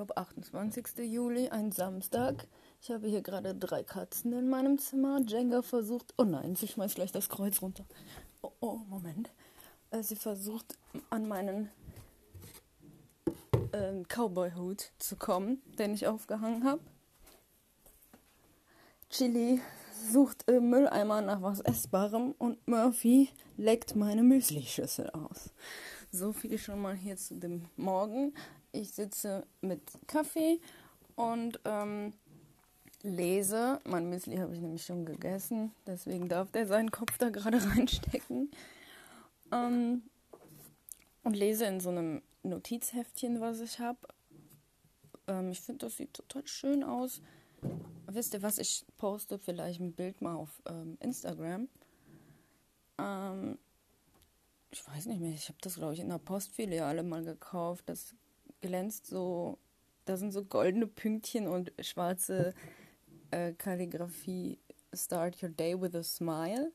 glaube, 0.00 0.16
28. 0.16 1.12
Juli, 1.12 1.50
ein 1.50 1.72
Samstag. 1.72 2.46
Ich 2.80 2.90
habe 2.90 3.06
hier 3.06 3.20
gerade 3.20 3.54
drei 3.54 3.82
Katzen 3.82 4.32
in 4.32 4.48
meinem 4.48 4.78
Zimmer. 4.78 5.20
Jenga 5.26 5.60
versucht. 5.60 6.14
Oh 6.16 6.24
nein, 6.24 6.56
sie 6.56 6.68
schmeißt 6.68 6.94
gleich 6.94 7.12
das 7.12 7.28
Kreuz 7.28 7.60
runter. 7.60 7.84
Oh, 8.40 8.50
oh 8.60 8.76
Moment. 8.88 9.30
Äh, 9.90 10.02
sie 10.02 10.16
versucht 10.16 10.78
an 11.10 11.28
meinen 11.28 11.68
äh, 13.72 14.02
Cowboy-Hut 14.08 14.90
zu 14.98 15.16
kommen, 15.16 15.60
den 15.78 15.92
ich 15.92 16.06
aufgehangen 16.06 16.64
habe. 16.64 16.80
Chili 19.10 19.60
sucht 20.10 20.48
im 20.48 20.70
Mülleimer 20.70 21.20
nach 21.20 21.42
was 21.42 21.60
Essbarem 21.60 22.34
und 22.38 22.66
Murphy 22.66 23.28
leckt 23.58 23.96
meine 23.96 24.22
Müsli-Schüssel 24.22 25.10
aus. 25.10 25.50
So 26.12 26.32
viel 26.32 26.58
schon 26.58 26.82
mal 26.82 26.96
hier 26.96 27.16
zu 27.16 27.36
dem 27.36 27.66
Morgen. 27.76 28.34
Ich 28.72 28.90
sitze 28.90 29.46
mit 29.60 29.80
Kaffee 30.08 30.60
und 31.14 31.60
ähm, 31.64 32.14
lese. 33.02 33.78
Mein 33.84 34.10
Müsli 34.10 34.36
habe 34.38 34.52
ich 34.52 34.60
nämlich 34.60 34.84
schon 34.84 35.04
gegessen, 35.04 35.70
deswegen 35.86 36.28
darf 36.28 36.50
der 36.50 36.66
seinen 36.66 36.90
Kopf 36.90 37.16
da 37.18 37.28
gerade 37.28 37.58
reinstecken. 37.70 38.50
Ähm, 39.52 40.02
und 41.22 41.36
lese 41.36 41.66
in 41.66 41.78
so 41.78 41.90
einem 41.90 42.22
Notizheftchen, 42.42 43.40
was 43.40 43.60
ich 43.60 43.78
habe. 43.78 44.00
Ähm, 45.28 45.52
ich 45.52 45.60
finde, 45.60 45.86
das 45.86 45.96
sieht 45.96 46.14
total 46.14 46.44
schön 46.48 46.82
aus. 46.82 47.22
Wisst 48.08 48.34
ihr 48.34 48.42
was? 48.42 48.58
Ich 48.58 48.84
poste 48.96 49.38
vielleicht 49.38 49.78
ein 49.78 49.92
Bild 49.92 50.20
mal 50.22 50.34
auf 50.34 50.60
ähm, 50.68 50.96
Instagram. 51.00 51.68
Ähm, 52.98 53.58
ich 54.70 54.86
weiß 54.86 55.06
nicht 55.06 55.20
mehr, 55.20 55.32
ich 55.32 55.48
habe 55.48 55.58
das, 55.60 55.76
glaube 55.76 55.94
ich, 55.94 56.00
in 56.00 56.08
der 56.08 56.18
Postfiliale 56.18 57.02
mal 57.02 57.24
gekauft. 57.24 57.84
Das 57.88 58.14
glänzt 58.60 59.06
so, 59.06 59.58
da 60.04 60.16
sind 60.16 60.32
so 60.32 60.44
goldene 60.44 60.86
Pünktchen 60.86 61.48
und 61.48 61.72
schwarze 61.80 62.54
äh, 63.30 63.52
Kalligrafie. 63.52 64.58
Start 64.92 65.42
your 65.42 65.48
day 65.50 65.80
with 65.80 65.94
a 65.94 66.02
smile. 66.02 66.72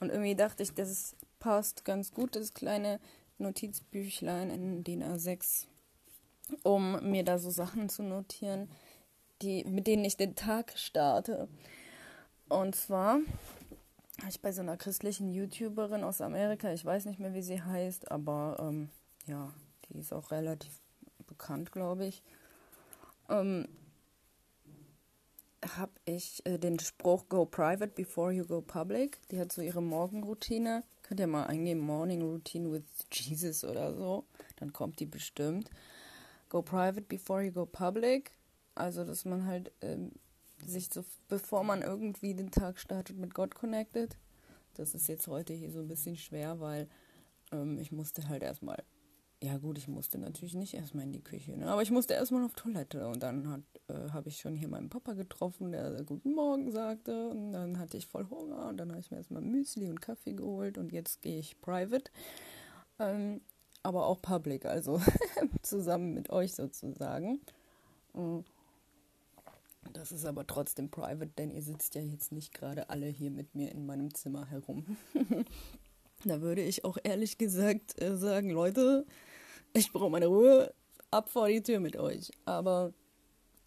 Und 0.00 0.10
irgendwie 0.10 0.34
dachte 0.34 0.62
ich, 0.62 0.74
das 0.74 1.16
passt 1.38 1.84
ganz 1.84 2.12
gut, 2.12 2.36
das 2.36 2.54
kleine 2.54 3.00
Notizbüchlein 3.38 4.50
in 4.50 4.84
DIN 4.84 5.02
A6, 5.02 5.66
um 6.62 7.10
mir 7.10 7.24
da 7.24 7.38
so 7.38 7.50
Sachen 7.50 7.88
zu 7.88 8.02
notieren, 8.02 8.68
die, 9.42 9.64
mit 9.64 9.86
denen 9.86 10.04
ich 10.04 10.16
den 10.16 10.34
Tag 10.34 10.72
starte. 10.76 11.48
Und 12.48 12.74
zwar 12.74 13.20
habe 14.18 14.30
ich 14.30 14.40
bei 14.40 14.52
so 14.52 14.62
einer 14.62 14.76
christlichen 14.76 15.30
YouTuberin 15.30 16.04
aus 16.04 16.20
Amerika, 16.20 16.72
ich 16.72 16.84
weiß 16.84 17.04
nicht 17.06 17.18
mehr, 17.18 17.34
wie 17.34 17.42
sie 17.42 17.62
heißt, 17.62 18.10
aber 18.10 18.56
ähm, 18.60 18.88
ja, 19.26 19.52
die 19.88 19.98
ist 19.98 20.12
auch 20.12 20.30
relativ 20.30 20.80
bekannt, 21.26 21.72
glaube 21.72 22.06
ich, 22.06 22.22
ähm, 23.28 23.66
habe 25.76 25.92
ich 26.04 26.44
äh, 26.46 26.58
den 26.58 26.78
Spruch 26.78 27.28
Go 27.28 27.46
private 27.46 27.92
before 27.94 28.32
you 28.32 28.44
go 28.44 28.60
public. 28.60 29.18
Die 29.30 29.38
hat 29.38 29.52
so 29.52 29.62
ihre 29.62 29.82
Morgenroutine. 29.82 30.84
Könnt 31.02 31.20
ihr 31.20 31.26
mal 31.26 31.46
eingeben, 31.46 31.80
Morning 31.80 32.22
Routine 32.22 32.70
with 32.70 32.82
Jesus 33.10 33.64
oder 33.64 33.94
so. 33.94 34.24
Dann 34.56 34.72
kommt 34.72 35.00
die 35.00 35.06
bestimmt. 35.06 35.70
Go 36.48 36.62
private 36.62 37.02
before 37.02 37.42
you 37.42 37.52
go 37.52 37.66
public. 37.66 38.32
Also, 38.74 39.04
dass 39.04 39.24
man 39.24 39.46
halt 39.46 39.72
ähm, 39.80 40.12
sich 40.64 40.88
so, 40.92 41.04
bevor 41.28 41.64
man 41.64 41.82
irgendwie 41.82 42.34
den 42.34 42.50
Tag 42.50 42.78
startet, 42.78 43.16
mit 43.16 43.34
Gott 43.34 43.54
connected. 43.54 44.16
Das 44.74 44.94
ist 44.94 45.08
jetzt 45.08 45.28
heute 45.28 45.52
hier 45.52 45.70
so 45.70 45.80
ein 45.80 45.88
bisschen 45.88 46.16
schwer, 46.16 46.60
weil 46.60 46.88
ähm, 47.52 47.78
ich 47.78 47.92
musste 47.92 48.28
halt 48.28 48.42
erstmal, 48.42 48.82
ja 49.42 49.58
gut, 49.58 49.78
ich 49.78 49.88
musste 49.88 50.18
natürlich 50.18 50.54
nicht 50.54 50.74
erstmal 50.74 51.04
in 51.04 51.12
die 51.12 51.22
Küche, 51.22 51.56
ne? 51.56 51.70
aber 51.70 51.82
ich 51.82 51.90
musste 51.90 52.14
erstmal 52.14 52.44
auf 52.44 52.54
Toilette 52.54 53.06
und 53.06 53.22
dann 53.22 53.64
äh, 53.88 54.10
habe 54.10 54.28
ich 54.28 54.38
schon 54.38 54.56
hier 54.56 54.68
meinen 54.68 54.88
Papa 54.88 55.12
getroffen, 55.12 55.72
der 55.72 56.02
Guten 56.04 56.34
Morgen 56.34 56.70
sagte 56.72 57.28
und 57.28 57.52
dann 57.52 57.78
hatte 57.78 57.96
ich 57.96 58.06
voll 58.06 58.28
Hunger 58.30 58.68
und 58.68 58.78
dann 58.78 58.90
habe 58.90 59.00
ich 59.00 59.10
mir 59.10 59.18
erstmal 59.18 59.42
Müsli 59.42 59.88
und 59.90 60.00
Kaffee 60.00 60.34
geholt 60.34 60.78
und 60.78 60.92
jetzt 60.92 61.22
gehe 61.22 61.38
ich 61.38 61.60
private, 61.60 62.10
ähm, 62.98 63.42
aber 63.82 64.06
auch 64.06 64.20
public, 64.22 64.64
also 64.64 65.00
zusammen 65.62 66.14
mit 66.14 66.30
euch 66.30 66.54
sozusagen. 66.54 67.40
Und 68.14 68.44
das 69.92 70.12
ist 70.12 70.24
aber 70.24 70.46
trotzdem 70.46 70.90
private, 70.90 71.30
denn 71.38 71.50
ihr 71.50 71.62
sitzt 71.62 71.94
ja 71.94 72.00
jetzt 72.00 72.32
nicht 72.32 72.54
gerade 72.54 72.90
alle 72.90 73.06
hier 73.06 73.30
mit 73.30 73.54
mir 73.54 73.70
in 73.70 73.86
meinem 73.86 74.14
Zimmer 74.14 74.46
herum. 74.46 74.96
da 76.24 76.40
würde 76.40 76.62
ich 76.62 76.84
auch 76.84 76.98
ehrlich 77.02 77.38
gesagt 77.38 78.00
äh, 78.00 78.16
sagen, 78.16 78.50
Leute, 78.50 79.06
ich 79.72 79.92
brauche 79.92 80.10
meine 80.10 80.26
Ruhe, 80.26 80.72
ab 81.10 81.28
vor 81.28 81.48
die 81.48 81.62
Tür 81.62 81.80
mit 81.80 81.96
euch. 81.96 82.30
Aber 82.44 82.92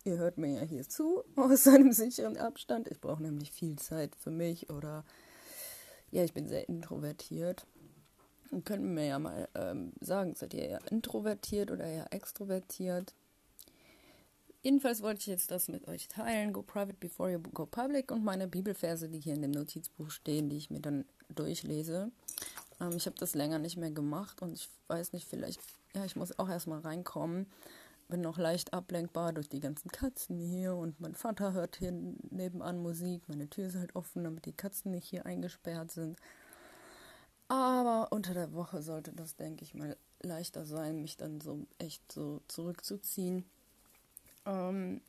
ihr 0.03 0.17
hört 0.17 0.37
mir 0.37 0.53
ja 0.53 0.61
hier 0.61 0.87
zu, 0.87 1.23
aus 1.35 1.67
einem 1.67 1.91
sicheren 1.91 2.37
Abstand. 2.37 2.87
Ich 2.87 2.99
brauche 2.99 3.21
nämlich 3.23 3.51
viel 3.51 3.77
Zeit 3.77 4.15
für 4.15 4.31
mich 4.31 4.69
oder 4.69 5.05
ja, 6.11 6.23
ich 6.23 6.33
bin 6.33 6.47
sehr 6.47 6.67
introvertiert. 6.69 7.65
Und 8.49 8.65
könnt 8.65 8.83
mir 8.83 9.05
ja 9.05 9.19
mal 9.19 9.49
ähm, 9.55 9.91
sagen, 9.99 10.33
seid 10.35 10.53
ihr 10.53 10.63
eher 10.63 10.79
introvertiert 10.89 11.69
oder 11.69 11.83
eher 11.85 12.13
extrovertiert? 12.13 13.13
Jedenfalls 14.61 15.01
wollte 15.01 15.19
ich 15.19 15.27
jetzt 15.27 15.51
das 15.51 15.67
mit 15.67 15.87
euch 15.87 16.07
teilen. 16.07 16.51
Go 16.51 16.61
private 16.61 16.97
before 16.99 17.31
you 17.31 17.39
go 17.39 17.65
public 17.65 18.11
und 18.11 18.23
meine 18.23 18.47
Bibelverse, 18.47 19.07
die 19.07 19.19
hier 19.19 19.35
in 19.35 19.41
dem 19.41 19.51
Notizbuch 19.51 20.09
stehen, 20.09 20.49
die 20.49 20.57
ich 20.57 20.69
mir 20.69 20.79
dann 20.79 21.05
durchlese. 21.29 22.11
Ähm, 22.79 22.93
ich 22.95 23.05
habe 23.05 23.17
das 23.17 23.35
länger 23.35 23.59
nicht 23.59 23.77
mehr 23.77 23.91
gemacht 23.91 24.41
und 24.41 24.53
ich 24.53 24.69
weiß 24.87 25.13
nicht, 25.13 25.27
vielleicht, 25.27 25.61
ja, 25.93 26.05
ich 26.05 26.15
muss 26.15 26.37
auch 26.39 26.49
erstmal 26.49 26.79
reinkommen. 26.79 27.47
Bin 28.09 28.21
noch 28.21 28.37
leicht 28.37 28.73
ablenkbar 28.73 29.33
durch 29.33 29.49
die 29.49 29.59
ganzen 29.59 29.91
Katzen 29.91 30.39
hier 30.39 30.75
und 30.75 30.99
mein 31.01 31.13
Vater 31.13 31.51
hört 31.51 31.75
hier 31.75 31.91
nebenan 31.91 32.77
Musik. 32.81 33.27
Meine 33.27 33.49
Tür 33.49 33.67
ist 33.67 33.75
halt 33.75 33.95
offen, 33.95 34.23
damit 34.23 34.45
die 34.45 34.53
Katzen 34.53 34.91
nicht 34.91 35.07
hier 35.07 35.25
eingesperrt 35.25 35.91
sind. 35.91 36.17
Aber 37.49 38.07
unter 38.11 38.33
der 38.33 38.53
Woche 38.53 38.81
sollte 38.81 39.13
das, 39.13 39.35
denke 39.35 39.63
ich 39.63 39.73
mal, 39.73 39.97
leichter 40.21 40.65
sein, 40.65 41.01
mich 41.01 41.17
dann 41.17 41.41
so 41.41 41.65
echt 41.77 42.11
so 42.11 42.41
zurückzuziehen. 42.47 43.45
Ähm, 44.47 45.01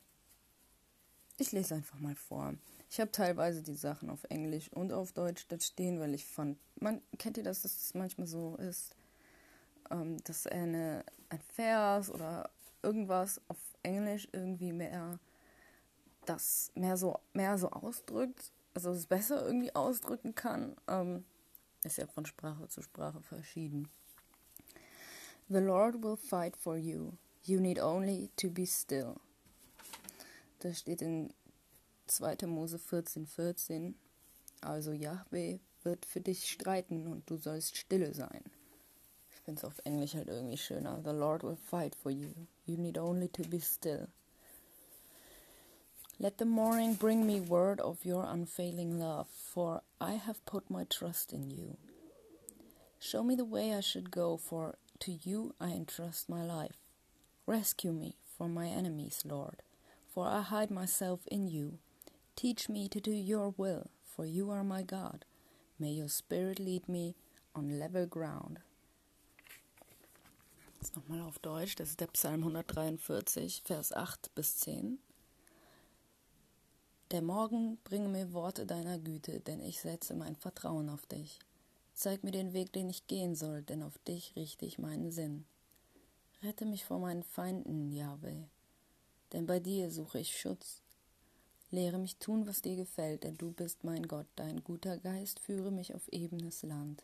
ich 1.37 1.51
lese 1.51 1.73
einfach 1.73 1.99
mal 1.99 2.15
vor. 2.15 2.53
Ich 2.91 2.99
habe 2.99 3.11
teilweise 3.11 3.63
die 3.63 3.75
Sachen 3.75 4.09
auf 4.09 4.23
Englisch 4.25 4.71
und 4.73 4.91
auf 4.91 5.13
Deutsch 5.13 5.47
da 5.47 5.59
stehen, 5.59 5.99
weil 5.99 6.13
ich 6.13 6.25
fand, 6.25 6.57
man 6.79 7.01
kennt 7.17 7.37
ihr 7.37 7.43
das, 7.43 7.61
dass 7.61 7.75
es 7.75 7.93
manchmal 7.93 8.27
so 8.27 8.55
ist, 8.57 8.95
ähm, 9.89 10.17
dass 10.25 10.45
eine, 10.47 11.05
ein 11.29 11.39
Vers 11.53 12.11
oder 12.11 12.49
irgendwas 12.83 13.41
auf 13.47 13.57
Englisch 13.83 14.27
irgendwie 14.33 14.73
mehr 14.73 15.19
das 16.25 16.71
mehr 16.75 16.97
so 16.97 17.19
mehr 17.33 17.57
so 17.57 17.71
ausdrückt, 17.71 18.51
also 18.73 18.91
es 18.91 19.07
besser 19.07 19.45
irgendwie 19.45 19.73
ausdrücken 19.73 20.35
kann. 20.35 20.75
Ähm, 20.87 21.25
ist 21.83 21.97
ja 21.97 22.07
von 22.07 22.25
Sprache 22.25 22.67
zu 22.67 22.81
Sprache 22.81 23.21
verschieden. 23.21 23.89
The 25.47 25.59
Lord 25.59 26.03
will 26.03 26.17
fight 26.17 26.57
for 26.57 26.75
you. 26.75 27.13
You 27.43 27.59
need 27.59 27.79
only 27.79 28.29
to 28.35 28.49
be 28.49 28.67
still. 28.67 29.15
Das 30.59 30.79
steht 30.79 31.01
in 31.01 31.33
2. 32.07 32.47
Mose 32.47 32.79
14, 32.79 33.25
14. 33.25 33.95
Also 34.61 34.91
Yahweh 34.91 35.59
wird 35.83 36.05
für 36.05 36.19
dich 36.19 36.49
streiten 36.49 37.07
und 37.07 37.29
du 37.29 37.37
sollst 37.37 37.77
stille 37.77 38.13
sein. 38.13 38.43
Ich 39.31 39.39
finde 39.39 39.59
es 39.59 39.65
auf 39.65 39.79
Englisch 39.85 40.15
halt 40.15 40.27
irgendwie 40.27 40.57
schöner. 40.57 41.01
The 41.03 41.11
Lord 41.11 41.43
will 41.43 41.55
fight 41.55 41.95
for 41.95 42.11
you. 42.11 42.33
You 42.65 42.77
need 42.77 42.97
only 42.97 43.29
to 43.29 43.43
be 43.43 43.61
still. 43.61 44.07
Let 46.17 46.37
the 46.37 46.45
morning 46.45 46.95
bring 46.95 47.25
me 47.25 47.39
word 47.39 47.79
of 47.79 48.05
your 48.05 48.25
unfailing 48.25 48.99
love, 48.99 49.29
for 49.29 49.81
I 50.01 50.15
have 50.15 50.43
put 50.45 50.69
my 50.69 50.83
trust 50.83 51.31
in 51.31 51.49
you. 51.49 51.77
Show 52.99 53.23
me 53.23 53.37
the 53.37 53.45
way 53.45 53.73
I 53.73 53.79
should 53.79 54.11
go, 54.11 54.35
for 54.35 54.75
to 54.99 55.13
you 55.13 55.55
I 55.61 55.69
entrust 55.69 56.27
my 56.27 56.43
life. 56.43 56.75
Rescue 57.45 57.93
me 57.93 58.17
from 58.37 58.53
my 58.53 58.67
enemies, 58.67 59.23
Lord 59.23 59.63
for 60.09 60.27
I 60.27 60.41
hide 60.41 60.71
myself 60.71 61.21
in 61.27 61.47
you. 61.47 61.77
Teach 62.35 62.69
me 62.69 62.89
to 62.89 62.99
do 62.99 63.11
your 63.11 63.53
will, 63.57 63.89
for 64.03 64.25
you 64.25 64.49
are 64.49 64.63
my 64.63 64.81
God. 64.81 65.25
May 65.77 65.91
your 65.91 66.09
spirit 66.09 66.59
lead 66.59 66.89
me 66.89 67.15
on 67.55 67.79
level 67.79 68.07
ground. 68.07 68.59
Jetzt 70.75 70.95
nochmal 70.95 71.21
auf 71.21 71.39
Deutsch, 71.39 71.75
das 71.75 71.89
ist 71.89 71.99
der 71.99 72.07
Psalm 72.07 72.41
143, 72.41 73.61
Vers 73.65 73.93
8 73.93 74.33
bis 74.33 74.57
10. 74.59 74.97
Der 77.11 77.21
Morgen 77.21 77.77
bringe 77.83 78.07
mir 78.07 78.33
Worte 78.33 78.65
deiner 78.65 78.97
Güte, 78.97 79.41
denn 79.41 79.61
ich 79.61 79.81
setze 79.81 80.13
mein 80.13 80.35
Vertrauen 80.35 80.89
auf 80.89 81.05
dich. 81.05 81.39
Zeig 81.93 82.23
mir 82.23 82.31
den 82.31 82.53
Weg, 82.53 82.71
den 82.71 82.89
ich 82.89 83.07
gehen 83.07 83.35
soll, 83.35 83.61
denn 83.63 83.83
auf 83.83 83.97
dich 83.99 84.35
richte 84.35 84.65
ich 84.65 84.79
meinen 84.79 85.11
Sinn. 85.11 85.45
Rette 86.41 86.65
mich 86.65 86.85
vor 86.85 86.99
meinen 86.99 87.23
Feinden, 87.23 87.91
Yahweh 87.91 88.45
denn 89.33 89.45
bei 89.45 89.59
dir 89.59 89.91
suche 89.91 90.19
ich 90.19 90.39
Schutz. 90.39 90.81
Lehre 91.71 91.99
mich 91.99 92.17
tun, 92.17 92.47
was 92.47 92.61
dir 92.61 92.75
gefällt, 92.75 93.23
denn 93.23 93.37
du 93.37 93.51
bist 93.51 93.83
mein 93.83 94.07
Gott, 94.07 94.25
dein 94.35 94.63
guter 94.63 94.97
Geist 94.97 95.39
führe 95.39 95.71
mich 95.71 95.93
auf 95.93 96.07
ebenes 96.09 96.63
Land. 96.63 97.03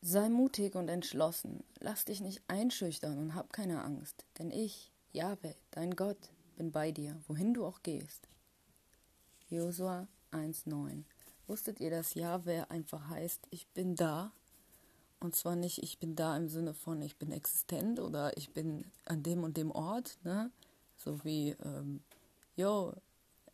Sei 0.00 0.28
mutig 0.28 0.74
und 0.74 0.88
entschlossen, 0.88 1.64
lass 1.80 2.04
dich 2.04 2.20
nicht 2.20 2.42
einschüchtern 2.46 3.18
und 3.18 3.34
hab 3.34 3.52
keine 3.52 3.82
Angst, 3.82 4.26
denn 4.38 4.50
ich, 4.50 4.92
Jahwe, 5.12 5.54
dein 5.70 5.96
Gott, 5.96 6.30
bin 6.56 6.72
bei 6.72 6.92
dir, 6.92 7.18
wohin 7.26 7.54
du 7.54 7.64
auch 7.64 7.82
gehst. 7.82 8.28
Josua 9.48 10.06
1,9 10.30 11.04
Wusstet 11.46 11.80
ihr, 11.80 11.90
dass 11.90 12.14
Jahwe 12.14 12.70
einfach 12.70 13.08
heißt, 13.08 13.46
ich 13.50 13.66
bin 13.68 13.96
da? 13.96 14.32
Und 15.20 15.34
zwar 15.34 15.56
nicht, 15.56 15.82
ich 15.82 15.98
bin 15.98 16.16
da 16.16 16.36
im 16.36 16.48
Sinne 16.48 16.74
von, 16.74 17.00
ich 17.02 17.16
bin 17.16 17.32
existent 17.32 17.98
oder 18.00 18.36
ich 18.36 18.52
bin 18.52 18.84
an 19.06 19.22
dem 19.22 19.42
und 19.42 19.56
dem 19.56 19.70
Ort, 19.70 20.18
ne? 20.22 20.50
So 20.96 21.24
wie, 21.24 21.56
ähm, 21.64 22.02
yo, 22.56 22.92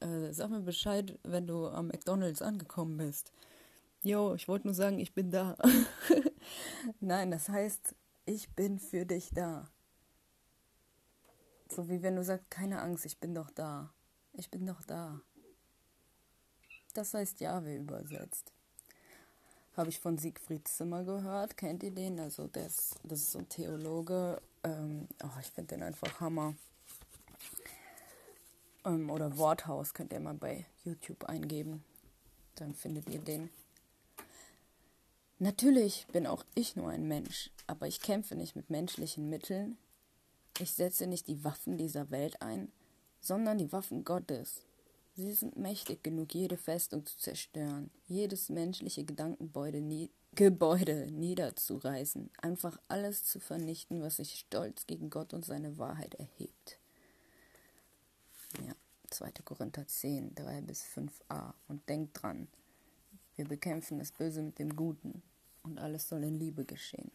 äh, 0.01 0.33
sag 0.33 0.51
mir 0.51 0.62
Bescheid, 0.62 1.19
wenn 1.23 1.47
du 1.47 1.69
am 1.69 1.89
McDonalds 1.89 2.43
angekommen 2.43 2.97
bist. 2.97 3.33
Jo, 4.03 4.35
ich 4.35 4.49
wollte 4.49 4.67
nur 4.67 4.75
sagen, 4.75 4.99
ich 4.99 5.15
bin 5.15 5.31
da. 5.31 5.57
Nein, 7.01 7.31
das 7.31 7.49
heißt, 7.49 7.95
ich 8.25 8.49
bin 8.55 8.79
für 8.79 9.05
dich 9.05 9.31
da. 9.33 9.69
So 11.69 11.89
wie 11.89 12.03
wenn 12.03 12.17
du 12.17 12.25
sagst, 12.25 12.51
keine 12.51 12.81
Angst, 12.81 13.05
ich 13.06 13.19
bin 13.19 13.35
doch 13.35 13.51
da. 13.51 13.93
Ich 14.33 14.51
bin 14.51 14.67
doch 14.67 14.83
da. 14.83 15.21
Das 16.95 17.15
heißt 17.15 17.41
Jahwe 17.41 17.77
übersetzt. 17.77 18.53
Habe 19.76 19.88
ich 19.88 20.00
von 20.00 20.19
Siegfried 20.19 20.67
Zimmer 20.67 21.05
gehört. 21.05 21.56
Kennt 21.56 21.82
ihr 21.82 21.93
den? 21.93 22.19
Also 22.19 22.49
das, 22.49 22.96
das 23.05 23.20
ist 23.20 23.32
so 23.32 23.38
ein 23.38 23.49
Theologe. 23.49 24.40
Ähm, 24.64 25.06
oh, 25.22 25.40
ich 25.40 25.50
finde 25.50 25.75
den 25.75 25.82
einfach 25.82 26.20
Hammer. 26.20 26.55
Ähm, 28.84 29.11
oder 29.11 29.37
Worthaus 29.38 29.94
könnt 29.94 30.12
ihr 30.12 30.20
mal 30.20 30.34
bei 30.34 30.67
YouTube 30.84 31.25
eingeben. 31.25 31.84
Dann 32.56 32.75
findet 32.75 33.08
ihr 33.08 33.20
den. 33.20 33.50
Natürlich 35.38 36.06
bin 36.12 36.26
auch 36.26 36.44
ich 36.55 36.76
nur 36.76 36.90
ein 36.90 37.08
Mensch, 37.08 37.50
aber 37.67 37.87
ich 37.87 38.02
kämpfe 38.02 38.34
nicht 38.34 38.56
mit 38.56 38.69
menschlichen 38.69 39.31
Mitteln. 39.31 39.78
Ich 40.58 40.72
setze 40.72 41.06
nicht 41.06 41.28
die 41.28 41.44
Waffen 41.44 41.78
dieser 41.78 42.11
Welt 42.11 42.43
ein, 42.43 42.70
sondern 43.22 43.56
die 43.56 43.72
Waffen 43.72 44.05
Gottes. 44.05 44.61
Sie 45.20 45.32
sind 45.32 45.56
mächtig 45.56 46.02
genug, 46.02 46.34
jede 46.34 46.56
Festung 46.56 47.05
zu 47.05 47.19
zerstören, 47.19 47.90
jedes 48.06 48.49
menschliche 48.49 49.05
Gedankengebäude 49.05 49.82
nie 49.82 50.11
Gebäude 50.34 51.11
niederzureißen, 51.11 52.31
einfach 52.40 52.81
alles 52.88 53.25
zu 53.25 53.38
vernichten, 53.38 54.00
was 54.00 54.17
sich 54.17 54.38
stolz 54.38 54.87
gegen 54.87 55.11
Gott 55.11 55.34
und 55.34 55.44
seine 55.44 55.76
Wahrheit 55.76 56.14
erhebt. 56.14 56.78
Ja, 58.67 58.75
2. 59.11 59.32
Korinther 59.44 59.87
10, 59.87 60.37
3 60.37 60.62
bis 60.62 60.84
5a. 60.84 61.52
Und 61.69 61.87
denkt 61.88 62.22
dran, 62.22 62.49
wir 63.37 63.44
bekämpfen 63.44 63.99
das 63.99 64.12
Böse 64.12 64.40
mit 64.40 64.58
dem 64.58 64.75
Guten 64.75 65.22
und 65.62 65.78
alles 65.81 66.08
soll 66.08 66.25
in 66.25 66.38
Liebe 66.38 66.64
geschehen. 66.64 67.11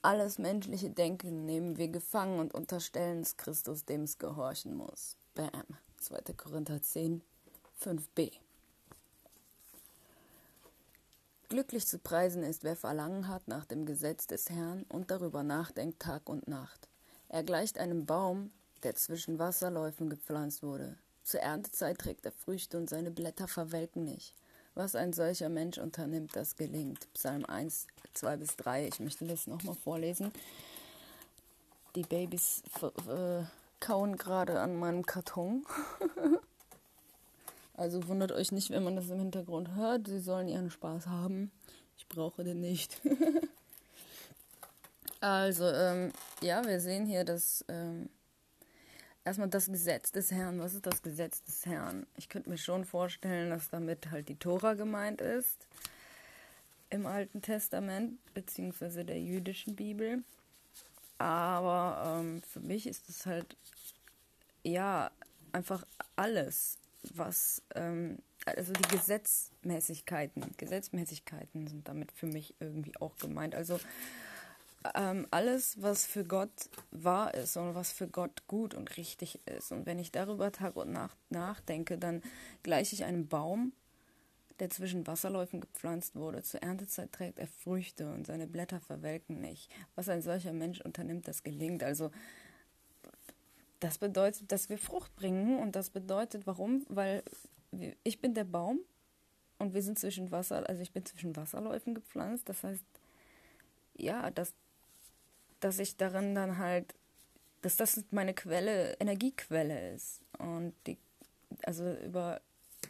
Alles 0.00 0.38
menschliche 0.38 0.90
Denken 0.90 1.44
nehmen 1.44 1.76
wir 1.76 1.88
gefangen 1.88 2.40
und 2.40 2.52
unterstellen 2.52 3.20
es 3.20 3.36
Christus, 3.36 3.84
dem 3.84 4.02
es 4.02 4.18
gehorchen 4.18 4.74
muss. 4.74 5.16
Bam. 5.34 5.78
2. 6.02 6.34
Korinther 6.36 6.82
10, 6.82 7.22
5b. 7.80 8.32
Glücklich 11.48 11.86
zu 11.86 11.98
preisen 11.98 12.42
ist, 12.42 12.64
wer 12.64 12.76
Verlangen 12.76 13.28
hat 13.28 13.46
nach 13.46 13.64
dem 13.66 13.86
Gesetz 13.86 14.26
des 14.26 14.50
Herrn 14.50 14.84
und 14.88 15.10
darüber 15.10 15.42
nachdenkt 15.42 16.00
Tag 16.00 16.28
und 16.28 16.48
Nacht. 16.48 16.88
Er 17.28 17.44
gleicht 17.44 17.78
einem 17.78 18.04
Baum, 18.04 18.50
der 18.82 18.94
zwischen 18.96 19.38
Wasserläufen 19.38 20.10
gepflanzt 20.10 20.62
wurde. 20.62 20.96
Zur 21.22 21.40
Erntezeit 21.40 21.98
trägt 21.98 22.24
er 22.24 22.32
Früchte 22.32 22.78
und 22.78 22.90
seine 22.90 23.10
Blätter 23.10 23.46
verwelken 23.46 24.04
nicht. 24.04 24.34
Was 24.74 24.94
ein 24.96 25.12
solcher 25.12 25.50
Mensch 25.50 25.78
unternimmt, 25.78 26.34
das 26.34 26.56
gelingt. 26.56 27.06
Psalm 27.12 27.44
1, 27.44 27.86
2 28.14 28.36
bis 28.38 28.56
3. 28.56 28.88
Ich 28.88 29.00
möchte 29.00 29.26
das 29.26 29.46
nochmal 29.46 29.76
vorlesen. 29.76 30.32
Die 31.94 32.02
Babys 32.02 32.62
äh, 32.80 33.44
kauen 33.82 34.16
gerade 34.16 34.60
an 34.60 34.76
meinem 34.76 35.04
Karton. 35.04 35.66
also 37.74 38.06
wundert 38.08 38.32
euch 38.32 38.52
nicht, 38.52 38.70
wenn 38.70 38.84
man 38.84 38.96
das 38.96 39.10
im 39.10 39.18
Hintergrund 39.18 39.74
hört. 39.74 40.06
Sie 40.06 40.20
sollen 40.20 40.48
ihren 40.48 40.70
Spaß 40.70 41.08
haben. 41.08 41.50
Ich 41.98 42.06
brauche 42.08 42.44
den 42.44 42.60
nicht. 42.60 43.00
also, 45.20 45.66
ähm, 45.66 46.12
ja, 46.40 46.64
wir 46.64 46.80
sehen 46.80 47.06
hier, 47.06 47.24
dass. 47.24 47.64
Ähm, 47.68 48.08
erstmal 49.24 49.48
das 49.48 49.66
Gesetz 49.66 50.12
des 50.12 50.30
Herrn. 50.30 50.60
Was 50.60 50.74
ist 50.74 50.86
das 50.86 51.02
Gesetz 51.02 51.42
des 51.42 51.66
Herrn? 51.66 52.06
Ich 52.16 52.28
könnte 52.28 52.50
mir 52.50 52.58
schon 52.58 52.84
vorstellen, 52.84 53.50
dass 53.50 53.68
damit 53.68 54.10
halt 54.10 54.28
die 54.28 54.38
Tora 54.38 54.74
gemeint 54.74 55.20
ist 55.20 55.66
im 56.90 57.06
Alten 57.06 57.42
Testament, 57.42 58.18
beziehungsweise 58.34 59.04
der 59.04 59.20
jüdischen 59.20 59.74
Bibel. 59.74 60.22
Aber 61.18 62.20
ähm, 62.20 62.42
für 62.42 62.60
mich 62.60 62.86
ist 62.86 63.08
es 63.08 63.26
halt, 63.26 63.56
ja, 64.64 65.10
einfach 65.52 65.84
alles, 66.16 66.78
was, 67.14 67.62
ähm, 67.74 68.18
also 68.46 68.72
die 68.72 68.96
Gesetzmäßigkeiten, 68.96 70.54
Gesetzmäßigkeiten 70.56 71.66
sind 71.68 71.88
damit 71.88 72.12
für 72.12 72.26
mich 72.26 72.54
irgendwie 72.60 72.96
auch 73.00 73.16
gemeint. 73.16 73.54
Also 73.54 73.78
ähm, 74.94 75.26
alles, 75.30 75.80
was 75.80 76.06
für 76.06 76.24
Gott 76.24 76.70
wahr 76.90 77.34
ist 77.34 77.56
und 77.56 77.74
was 77.74 77.92
für 77.92 78.08
Gott 78.08 78.46
gut 78.48 78.74
und 78.74 78.96
richtig 78.96 79.40
ist. 79.46 79.72
Und 79.72 79.86
wenn 79.86 79.98
ich 79.98 80.10
darüber 80.10 80.50
Tag 80.50 80.76
und 80.76 80.92
Nacht 80.92 81.16
nachdenke, 81.30 81.98
dann 81.98 82.22
gleiche 82.62 82.94
ich 82.94 83.04
einem 83.04 83.28
Baum, 83.28 83.72
der 84.60 84.70
zwischen 84.70 85.06
Wasserläufen 85.06 85.60
gepflanzt 85.60 86.14
wurde. 86.14 86.42
Zur 86.42 86.62
Erntezeit 86.62 87.12
trägt 87.12 87.38
er 87.38 87.46
Früchte 87.46 88.10
und 88.10 88.26
seine 88.26 88.46
Blätter 88.46 88.80
verwelken 88.80 89.40
nicht. 89.40 89.70
Was 89.94 90.08
ein 90.08 90.22
solcher 90.22 90.52
Mensch 90.52 90.80
unternimmt, 90.80 91.28
das 91.28 91.42
gelingt. 91.42 91.82
Also 91.82 92.10
das 93.80 93.98
bedeutet, 93.98 94.52
dass 94.52 94.68
wir 94.68 94.78
Frucht 94.78 95.14
bringen 95.16 95.58
und 95.58 95.74
das 95.74 95.90
bedeutet, 95.90 96.46
warum? 96.46 96.86
Weil 96.88 97.22
ich 98.04 98.20
bin 98.20 98.34
der 98.34 98.44
Baum 98.44 98.80
und 99.58 99.74
wir 99.74 99.82
sind 99.82 99.98
zwischen 99.98 100.30
Wasser, 100.30 100.68
also 100.68 100.82
ich 100.82 100.92
bin 100.92 101.04
zwischen 101.04 101.34
Wasserläufen 101.36 101.94
gepflanzt. 101.94 102.48
Das 102.48 102.62
heißt, 102.62 102.84
ja, 103.96 104.30
das, 104.30 104.52
dass 105.60 105.78
ich 105.78 105.96
darin 105.96 106.34
dann 106.34 106.58
halt, 106.58 106.94
dass 107.62 107.76
das 107.76 108.04
meine 108.10 108.34
Quelle, 108.34 108.94
Energiequelle 109.00 109.94
ist. 109.94 110.20
Und 110.38 110.74
die, 110.86 110.98
also 111.62 111.92
über, 112.04 112.40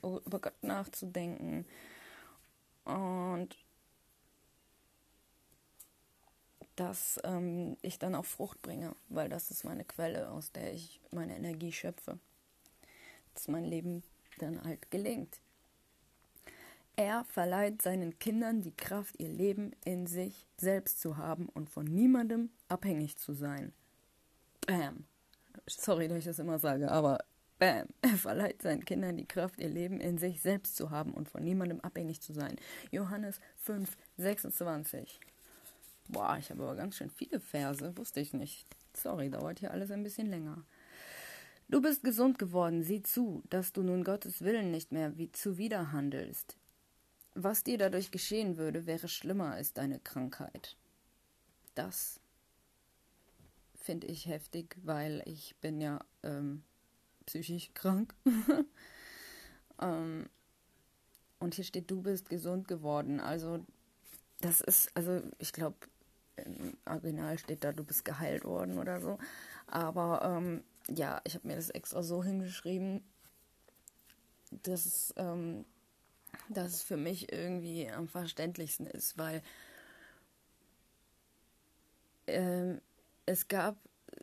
über 0.02 0.40
Gott 0.40 0.62
nachzudenken. 0.62 1.66
Und 2.85 3.56
dass 6.76 7.21
ähm, 7.25 7.76
ich 7.82 7.99
dann 7.99 8.14
auch 8.14 8.25
Frucht 8.25 8.61
bringe, 8.62 8.97
weil 9.09 9.28
das 9.28 9.50
ist 9.50 9.64
meine 9.64 9.85
Quelle, 9.85 10.30
aus 10.30 10.52
der 10.52 10.73
ich 10.73 11.00
meine 11.11 11.37
Energie 11.37 11.73
schöpfe. 11.73 12.18
Dass 13.35 13.49
mein 13.49 13.64
Leben 13.64 14.02
dann 14.38 14.62
halt 14.64 14.90
gelingt. 14.90 15.40
Er 16.97 17.25
verleiht 17.25 17.80
seinen 17.80 18.18
Kindern 18.18 18.61
die 18.61 18.76
Kraft, 18.76 19.18
ihr 19.18 19.28
Leben 19.28 19.73
in 19.85 20.06
sich 20.06 20.47
selbst 20.59 21.00
zu 21.00 21.16
haben 21.16 21.49
und 21.49 21.71
von 21.71 21.85
niemandem 21.85 22.50
abhängig 22.68 23.16
zu 23.16 23.32
sein. 23.32 23.73
Bam. 24.66 25.04
Sorry, 25.66 26.09
dass 26.09 26.18
ich 26.18 26.25
das 26.25 26.38
immer 26.38 26.59
sage, 26.59 26.90
aber 26.90 27.18
bam. 27.62 27.87
Er 28.02 28.16
verleiht 28.16 28.62
seinen 28.62 28.85
Kindern 28.85 29.16
die 29.16 29.26
Kraft, 29.26 29.61
ihr 29.61 29.69
Leben 29.69 30.00
in 30.00 30.19
sich 30.19 30.40
selbst 30.40 30.76
zu 30.76 30.90
haben 30.90 31.12
und 31.14 31.28
von 31.28 31.45
niemandem 31.45 31.81
abhängig 31.81 32.21
zu 32.21 32.33
sein. 32.33 32.57
Johannes 32.90 33.40
5, 33.59 33.97
26. 34.16 35.21
Boah, 36.09 36.37
ich 36.38 36.50
habe 36.50 36.64
aber 36.64 36.75
ganz 36.75 36.97
schön 36.97 37.11
viele 37.11 37.38
Verse, 37.38 37.97
wusste 37.97 38.21
ich 38.21 38.33
nicht. 38.33 38.66
Sorry, 38.95 39.31
dauert 39.31 39.61
hier 39.61 39.71
alles 39.71 39.92
ein 39.92 40.02
bisschen 40.02 40.28
länger. 40.28 40.64
Du 41.69 41.81
bist 41.81 42.02
gesund 42.02 42.38
geworden, 42.38 42.83
sieh 42.83 43.02
zu, 43.02 43.42
dass 43.49 43.73
du 43.73 43.83
nun 43.83 44.02
Gottes 44.02 44.42
Willen 44.42 44.73
nicht 44.73 44.90
mehr 44.90 45.16
wie 45.16 45.31
zuwider 45.31 45.92
handelst. 45.92 46.57
Was 47.35 47.62
dir 47.62 47.78
dadurch 47.78 48.11
geschehen 48.11 48.59
würde, 48.59 48.87
wäre 48.87 49.09
schlimmer 49.09 49.52
als 49.52 49.73
deine 49.73 50.00
Krankheit. 50.00 50.76
Das 51.76 52.21
finde 53.76 54.09
ich 54.09 54.26
heftig, 54.26 54.76
weil 54.83 55.23
ich 55.25 55.54
bin 55.61 55.81
ja 55.81 56.00
ähm, 56.25 56.62
psychisch 57.26 57.73
krank. 57.75 58.14
ähm, 59.81 60.29
und 61.38 61.55
hier 61.55 61.64
steht, 61.64 61.91
du 61.91 62.02
bist 62.02 62.29
gesund 62.29 62.69
geworden. 62.69 63.21
Also 63.21 63.64
das 64.41 64.61
ist, 64.61 64.91
also 64.95 65.23
ich 65.38 65.52
glaube, 65.52 65.76
im 66.37 66.76
Original 66.87 67.38
steht 67.38 67.64
da, 67.64 67.73
du 67.73 67.85
bist 67.85 68.05
geheilt 68.05 68.45
worden 68.45 68.79
oder 68.79 69.00
so. 69.00 69.19
Aber 69.67 70.23
ähm, 70.23 70.62
ja, 70.88 71.21
ich 71.25 71.35
habe 71.35 71.49
mir 71.49 71.57
das 71.57 71.71
extra 71.71 72.02
so 72.02 72.23
hingeschrieben, 72.23 73.02
dass 74.50 75.14
ähm, 75.17 75.64
dass 76.49 76.75
es 76.75 76.83
für 76.83 76.97
mich 76.97 77.33
irgendwie 77.33 77.88
am 77.91 78.09
verständlichsten 78.09 78.87
ist, 78.87 79.19
weil 79.19 79.43
ähm, 82.26 82.81
es 83.26 83.49
gab 83.49 83.76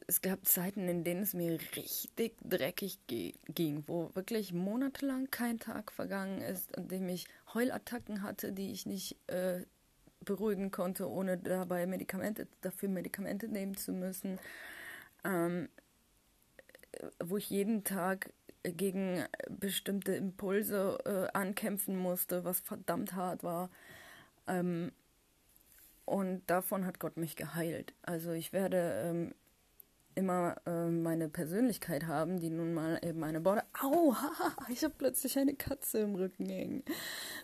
es 0.10 0.22
gab 0.24 0.48
Zeiten, 0.48 0.88
in 0.88 1.04
denen 1.04 1.22
es 1.22 1.36
mir 1.36 1.60
richtig 1.75 2.34
dreckig 2.44 2.98
ging, 3.08 3.84
wo 3.86 4.10
wirklich 4.16 4.54
monatelang 4.54 5.30
kein 5.30 5.60
Tag 5.60 5.92
vergangen 5.92 6.42
ist, 6.42 6.75
an 6.75 6.88
dem 6.88 7.08
ich 7.10 7.28
Heulattacken 7.54 8.24
hatte, 8.24 8.51
die 8.51 8.72
ich 8.72 8.88
nicht 8.88 9.18
äh, 9.28 9.62
beruhigen 10.25 10.72
konnte, 10.72 11.08
ohne 11.08 11.38
dabei 11.38 11.86
Medikamente, 11.86 12.48
dafür 12.62 12.89
Medikamente 12.89 13.48
nehmen 13.48 13.78
zu 13.78 13.92
müssen. 13.92 14.39
Ähm, 15.24 15.70
wo 17.24 17.38
ich 17.38 17.51
jeden 17.51 17.84
Tag 17.84 18.34
gegen 18.63 19.24
bestimmte 19.48 20.16
Impulse 20.16 20.98
äh, 21.06 21.38
ankämpfen 21.38 21.96
musste, 21.96 22.44
was 22.44 22.62
verdammt 22.62 23.13
hart 23.13 23.44
war. 23.44 23.70
Ähm, 24.48 24.92
und 26.06 26.42
davon 26.48 26.88
hat 26.88 26.98
Gott 26.98 27.18
mich 27.18 27.36
geheilt. 27.36 27.94
Also 28.01 28.32
ich 28.32 28.54
werde 28.54 29.04
ähm, 29.06 29.36
immer 30.19 30.57
äh, 30.65 30.88
meine 30.89 31.29
Persönlichkeit 31.29 32.05
haben, 32.05 32.39
die 32.39 32.49
nun 32.49 32.73
mal 32.73 32.99
eben 33.03 33.23
eine 33.23 33.39
Border. 33.39 33.65
Au, 33.81 34.13
ich 34.69 34.83
habe 34.83 34.93
plötzlich 34.97 35.39
eine 35.39 35.55
Katze 35.55 35.99
im 35.99 36.15
Rücken 36.15 36.45
hängen. 36.45 36.83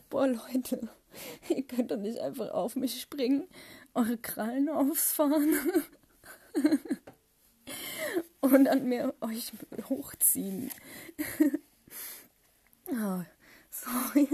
Boah, 0.10 0.28
Leute, 0.28 0.90
ihr 1.50 1.64
könnt 1.64 1.92
doch 1.92 1.98
nicht 1.98 2.20
einfach 2.20 2.52
auf 2.52 2.76
mich 2.76 3.02
springen, 3.02 3.48
eure 3.94 4.18
Krallen 4.18 4.68
ausfahren 4.68 5.56
und 8.42 8.68
an 8.68 8.88
mir 8.88 9.16
euch 9.22 9.54
hochziehen. 9.90 10.70
oh, 12.88 13.22
sorry. 13.70 14.28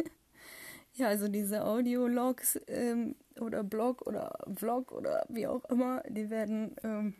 Ja, 0.94 1.08
also 1.08 1.28
diese 1.28 1.64
Audiologs 1.64 2.60
ähm, 2.68 3.16
oder 3.40 3.64
Blog 3.64 4.02
oder 4.02 4.40
Vlog 4.56 4.92
oder 4.92 5.26
wie 5.30 5.48
auch 5.48 5.64
immer, 5.66 6.04
die 6.10 6.30
werden 6.30 6.76
ähm, 6.84 7.14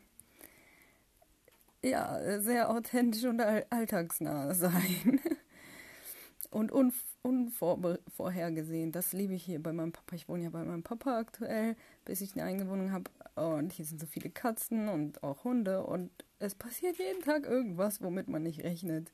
ja 1.84 2.42
sehr 2.42 2.70
authentisch 2.70 3.24
und 3.26 3.42
alltagsnah 3.42 4.54
sein. 4.54 5.20
und 6.52 6.72
un 6.72 6.94
unvorhergesehen. 7.24 8.92
Das 8.92 9.14
liebe 9.14 9.36
ich 9.36 9.44
hier 9.44 9.62
bei 9.62 9.72
meinem 9.72 9.92
Papa. 9.92 10.16
Ich 10.16 10.28
wohne 10.28 10.44
ja 10.44 10.50
bei 10.50 10.64
meinem 10.64 10.84
Papa 10.84 11.20
aktuell, 11.20 11.76
bis 12.04 12.22
ich 12.22 12.34
eine 12.34 12.44
eigene 12.44 12.68
Wohnung 12.68 12.92
habe. 12.92 13.12
Und 13.36 13.74
hier 13.74 13.86
sind 13.86 14.02
so 14.02 14.08
viele 14.08 14.30
Katzen 14.30 14.90
und 14.90 15.24
auch 15.24 15.44
Hunde. 15.44 15.86
Und 15.86 16.10
es 16.40 16.56
passiert 16.56 16.98
jeden 16.98 17.22
Tag 17.22 17.46
irgendwas, 17.46 18.02
womit 18.02 18.28
man 18.28 18.44
nicht 18.44 18.64
rechnet. 18.64 19.12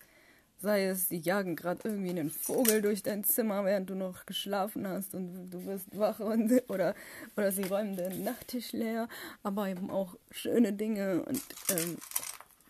Sei 0.60 0.86
es, 0.86 1.10
sie 1.10 1.18
jagen 1.18 1.56
gerade 1.56 1.82
irgendwie 1.84 2.10
einen 2.10 2.32
Vogel 2.32 2.82
durch 2.82 3.04
dein 3.04 3.24
Zimmer, 3.24 3.64
während 3.64 3.90
du 3.90 3.96
noch 3.96 4.26
geschlafen 4.26 4.88
hast 4.88 5.14
und 5.14 5.52
du 5.52 5.66
wirst 5.66 5.96
wach 5.96 6.20
und, 6.20 6.52
oder, 6.70 6.96
oder 7.36 7.52
sie 7.52 7.64
räumen 7.64 7.96
den 7.96 8.24
Nachttisch 8.24 8.72
leer, 8.72 9.08
aber 9.44 9.68
eben 9.68 9.92
auch 9.92 10.16
schöne 10.32 10.74
Dinge 10.74 11.24
und 11.26 11.44
ähm, 11.70 11.98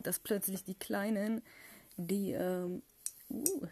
dass 0.07 0.19
plötzlich 0.19 0.63
die 0.63 0.75
Kleinen, 0.75 1.41
die, 1.97 2.31
ähm, 2.31 2.81
uh, 3.29 3.67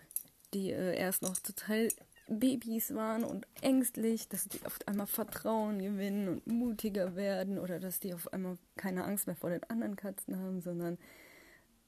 die 0.53 0.71
äh, 0.71 0.97
erst 0.97 1.21
noch 1.21 1.37
total 1.39 1.87
Babys 2.27 2.93
waren 2.93 3.23
und 3.23 3.47
ängstlich, 3.61 4.27
dass 4.27 4.47
die 4.47 4.65
auf 4.65 4.79
einmal 4.85 5.07
Vertrauen 5.07 5.79
gewinnen 5.79 6.27
und 6.27 6.47
mutiger 6.47 7.15
werden 7.15 7.59
oder 7.59 7.79
dass 7.79 7.99
die 7.99 8.13
auf 8.13 8.33
einmal 8.33 8.57
keine 8.75 9.03
Angst 9.03 9.27
mehr 9.27 9.35
vor 9.35 9.51
den 9.51 9.63
anderen 9.65 9.95
Katzen 9.95 10.37
haben, 10.37 10.61
sondern 10.61 10.97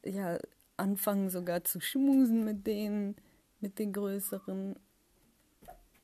ja, 0.05 0.37
anfangen 0.77 1.29
sogar 1.29 1.63
zu 1.63 1.81
schmusen 1.81 2.45
mit 2.45 2.67
denen, 2.67 3.15
mit 3.59 3.79
den 3.79 3.93
größeren. 3.93 4.75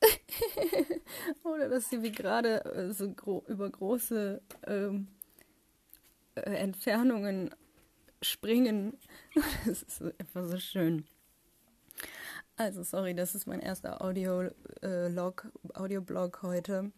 Oder 1.44 1.68
dass 1.68 1.88
sie 1.88 2.02
wie 2.02 2.12
gerade 2.12 2.64
äh, 2.64 2.92
so 2.92 3.10
gro 3.12 3.42
über 3.46 3.70
große 3.70 4.42
ähm, 4.66 5.06
äh, 6.34 6.40
Entfernungen 6.40 7.54
springen. 8.24 8.98
Das 9.66 9.82
ist 9.82 10.02
einfach 10.18 10.44
so 10.44 10.58
schön. 10.58 11.06
Also 12.56 12.82
sorry, 12.82 13.14
das 13.14 13.34
ist 13.34 13.46
mein 13.46 13.60
erster 13.60 14.02
Audio-Log, 14.02 15.46
äh, 15.52 15.78
Audioblog 15.78 16.42
heute. 16.42 16.92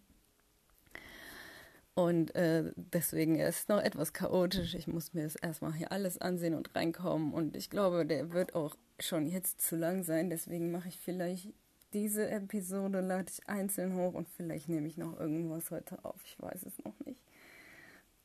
Und 1.94 2.34
äh, 2.34 2.72
deswegen 2.76 3.38
ist 3.38 3.60
es 3.60 3.68
noch 3.68 3.80
etwas 3.80 4.12
chaotisch. 4.12 4.74
Ich 4.74 4.86
muss 4.86 5.14
mir 5.14 5.22
das 5.22 5.36
erstmal 5.36 5.72
hier 5.72 5.92
alles 5.92 6.18
ansehen 6.18 6.54
und 6.54 6.74
reinkommen. 6.76 7.32
Und 7.32 7.56
ich 7.56 7.70
glaube, 7.70 8.04
der 8.04 8.32
wird 8.32 8.54
auch 8.54 8.76
schon 9.00 9.26
jetzt 9.26 9.62
zu 9.62 9.76
lang 9.76 10.02
sein. 10.02 10.28
Deswegen 10.28 10.70
mache 10.70 10.88
ich 10.88 10.98
vielleicht 10.98 11.54
diese 11.94 12.28
Episode, 12.28 13.00
lade 13.00 13.30
ich 13.30 13.48
einzeln 13.48 13.94
hoch 13.94 14.12
und 14.12 14.28
vielleicht 14.28 14.68
nehme 14.68 14.86
ich 14.86 14.98
noch 14.98 15.18
irgendwas 15.18 15.70
heute 15.70 16.04
auf. 16.04 16.20
Ich 16.24 16.36
weiß 16.38 16.64
es 16.64 16.78
noch 16.84 16.98
nicht. 17.06 17.25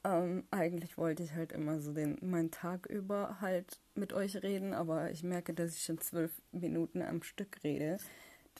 Ähm, 0.03 0.45
eigentlich 0.49 0.97
wollte 0.97 1.21
ich 1.21 1.33
halt 1.33 1.51
immer 1.51 1.79
so 1.79 1.93
den, 1.93 2.17
meinen 2.21 2.49
Tag 2.49 2.87
über 2.87 3.39
halt 3.39 3.79
mit 3.93 4.13
euch 4.13 4.41
reden, 4.41 4.73
aber 4.73 5.11
ich 5.11 5.21
merke, 5.23 5.53
dass 5.53 5.75
ich 5.75 5.83
schon 5.83 5.99
zwölf 5.99 6.31
Minuten 6.51 7.03
am 7.03 7.21
Stück 7.21 7.63
rede. 7.63 7.97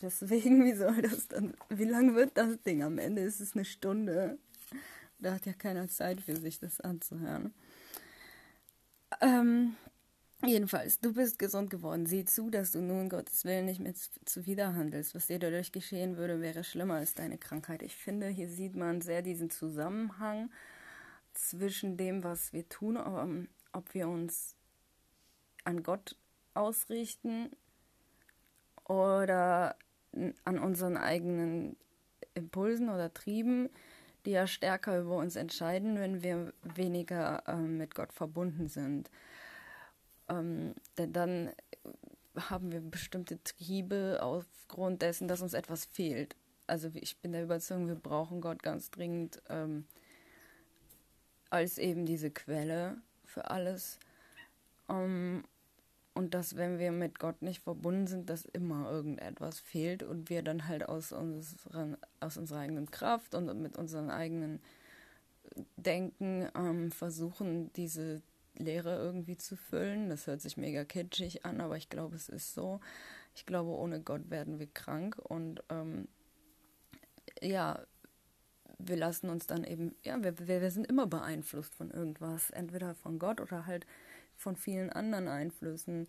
Deswegen, 0.02 0.64
wie 0.66 0.74
soll 0.74 1.02
das 1.02 1.28
dann, 1.28 1.56
wie 1.70 1.86
lang 1.86 2.16
wird 2.16 2.38
das 2.38 2.62
Ding? 2.62 2.84
Am 2.84 3.00
Ende 3.00 3.24
ist 3.24 3.42
es 3.42 3.56
eine 3.56 3.66
Stunde. 3.66 4.38
Da 5.20 5.34
hat 5.34 5.46
ja 5.46 5.54
keiner 5.54 5.88
Zeit 5.88 6.22
für 6.22 6.36
sich, 6.36 6.60
das 6.60 6.80
anzuhören. 6.80 7.54
Ähm, 9.20 9.76
jedenfalls, 10.44 11.00
du 11.00 11.14
bist 11.14 11.40
gesund 11.40 11.72
geworden. 11.72 12.06
Sieh 12.06 12.26
zu, 12.26 12.52
dass 12.52 12.72
du 12.72 12.82
nun 12.82 13.10
Gottes 13.10 13.46
Willen 13.46 13.66
nicht 13.66 13.80
mehr 13.80 13.94
zuwiderhandelst. 14.26 15.16
Was 15.16 15.28
dir 15.28 15.40
dadurch 15.40 15.72
geschehen 15.72 16.18
würde, 16.18 16.40
wäre 16.40 16.64
schlimmer 16.64 16.96
als 16.96 17.16
deine 17.16 17.38
Krankheit. 17.40 17.82
Ich 17.82 17.96
finde, 17.96 18.28
hier 18.28 18.50
sieht 18.50 18.76
man 18.76 19.02
sehr 19.02 19.22
diesen 19.24 19.50
Zusammenhang 19.50 20.52
zwischen 21.34 21.98
dem, 21.98 22.24
was 22.24 22.54
wir 22.54 22.68
tun, 22.70 22.98
um, 22.98 23.48
ob 23.74 23.94
wir 23.94 24.08
uns 24.08 24.56
an 25.64 25.84
Gott 25.84 26.18
ausrichten 26.54 27.50
oder 28.86 29.76
an 30.44 30.60
unseren 30.60 30.98
eigenen 30.98 31.78
Impulsen 32.34 32.90
oder 32.90 33.14
Trieben 33.14 33.70
die 34.26 34.32
ja 34.32 34.48
stärker 34.48 35.00
über 35.00 35.18
uns 35.18 35.36
entscheiden, 35.36 36.00
wenn 36.00 36.22
wir 36.22 36.54
weniger 36.64 37.44
ähm, 37.48 37.78
mit 37.78 37.96
Gott 37.96 38.14
verbunden 38.14 38.68
sind. 38.68 39.10
Ähm, 40.30 40.76
denn 40.98 41.14
dann 41.14 41.52
haben 42.36 42.72
wir 42.72 42.82
bestimmte 42.82 43.44
Triebe 43.44 44.20
aufgrund 44.22 45.02
dessen, 45.02 45.28
dass 45.28 45.42
uns 45.42 45.54
etwas 45.54 45.86
fehlt. 45.86 46.36
Also 46.68 46.90
ich 46.94 47.18
bin 47.18 47.34
der 47.34 47.44
Überzeugung, 47.44 47.88
wir 47.88 47.96
brauchen 47.96 48.42
Gott 48.42 48.64
ganz 48.64 48.92
dringend 48.92 49.42
ähm, 49.50 49.86
als 51.52 51.78
eben 51.78 52.06
diese 52.06 52.32
Quelle 52.32 52.98
für 53.26 53.52
alles. 53.52 54.00
Ähm, 54.90 55.44
und 56.14 56.34
dass, 56.34 56.58
wenn 56.58 56.80
wir 56.80 56.92
mit 56.92 57.20
Gott 57.20 57.42
nicht 57.42 57.62
verbunden 57.62 58.08
sind, 58.08 58.30
dass 58.30 58.44
immer 58.44 58.90
irgendetwas 58.92 59.60
fehlt 59.60 60.04
und 60.04 60.30
wir 60.30 60.42
dann 60.42 60.68
halt 60.68 60.88
aus, 60.88 61.12
unseren, 61.12 61.96
aus 62.20 62.38
unserer 62.38 62.60
eigenen 62.60 62.92
Kraft 62.92 63.34
und 63.34 63.62
mit 63.62 63.78
unserem 63.78 64.10
eigenen 64.10 64.60
Denken 65.78 66.48
ähm, 66.56 66.92
versuchen, 66.92 67.72
diese 67.74 68.22
Leere 68.56 68.98
irgendwie 68.98 69.38
zu 69.38 69.56
füllen. 69.56 70.10
Das 70.10 70.28
hört 70.28 70.42
sich 70.42 70.58
mega 70.58 70.84
kitschig 70.84 71.46
an, 71.46 71.62
aber 71.62 71.78
ich 71.78 71.90
glaube, 71.90 72.16
es 72.16 72.28
ist 72.28 72.54
so. 72.54 72.82
Ich 73.34 73.46
glaube, 73.46 73.72
ohne 73.72 74.02
Gott 74.02 74.30
werden 74.30 74.60
wir 74.60 74.68
krank 74.68 75.18
und 75.18 75.64
ähm, 75.70 76.10
ja, 77.42 77.82
wir 78.88 78.98
lassen 78.98 79.30
uns 79.30 79.48
dann 79.48 79.64
eben, 79.64 79.96
ja, 80.04 80.22
wir, 80.24 80.38
wir 80.48 80.72
sind 80.72 80.88
immer 80.88 81.08
beeinflusst 81.08 81.76
von 81.76 81.92
irgendwas, 81.92 82.50
entweder 82.52 82.96
von 82.96 83.20
Gott 83.20 83.42
oder 83.42 83.66
halt 83.66 83.86
von 84.38 84.56
vielen 84.56 84.90
anderen 84.90 85.28
Einflüssen. 85.28 86.08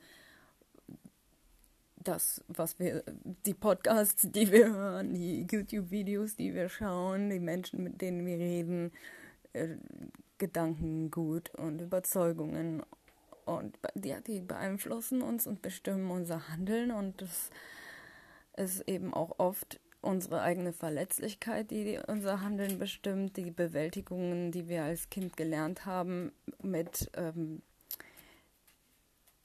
Das, 1.96 2.42
was 2.48 2.78
wir, 2.78 3.04
die 3.46 3.54
Podcasts, 3.54 4.26
die 4.30 4.50
wir 4.50 4.72
hören, 4.72 5.14
die 5.14 5.46
YouTube-Videos, 5.50 6.34
die 6.36 6.52
wir 6.52 6.68
schauen, 6.68 7.30
die 7.30 7.38
Menschen, 7.38 7.84
mit 7.84 8.00
denen 8.00 8.26
wir 8.26 8.38
reden, 8.38 8.92
äh, 9.52 9.76
Gedankengut 10.38 11.54
und 11.54 11.80
Überzeugungen 11.80 12.82
und 13.44 13.78
ja, 14.02 14.20
die 14.20 14.40
beeinflussen 14.40 15.22
uns 15.22 15.46
und 15.46 15.62
bestimmen 15.62 16.10
unser 16.10 16.48
Handeln 16.48 16.90
und 16.90 17.22
das 17.22 17.50
ist 18.56 18.88
eben 18.88 19.14
auch 19.14 19.38
oft 19.38 19.80
unsere 20.02 20.42
eigene 20.42 20.72
Verletzlichkeit, 20.72 21.70
die 21.70 21.98
unser 22.06 22.40
Handeln 22.42 22.78
bestimmt, 22.78 23.36
die 23.36 23.50
Bewältigungen, 23.50 24.52
die 24.52 24.68
wir 24.68 24.84
als 24.84 25.08
Kind 25.08 25.36
gelernt 25.36 25.86
haben, 25.86 26.32
mit 26.60 27.10
ähm, 27.14 27.62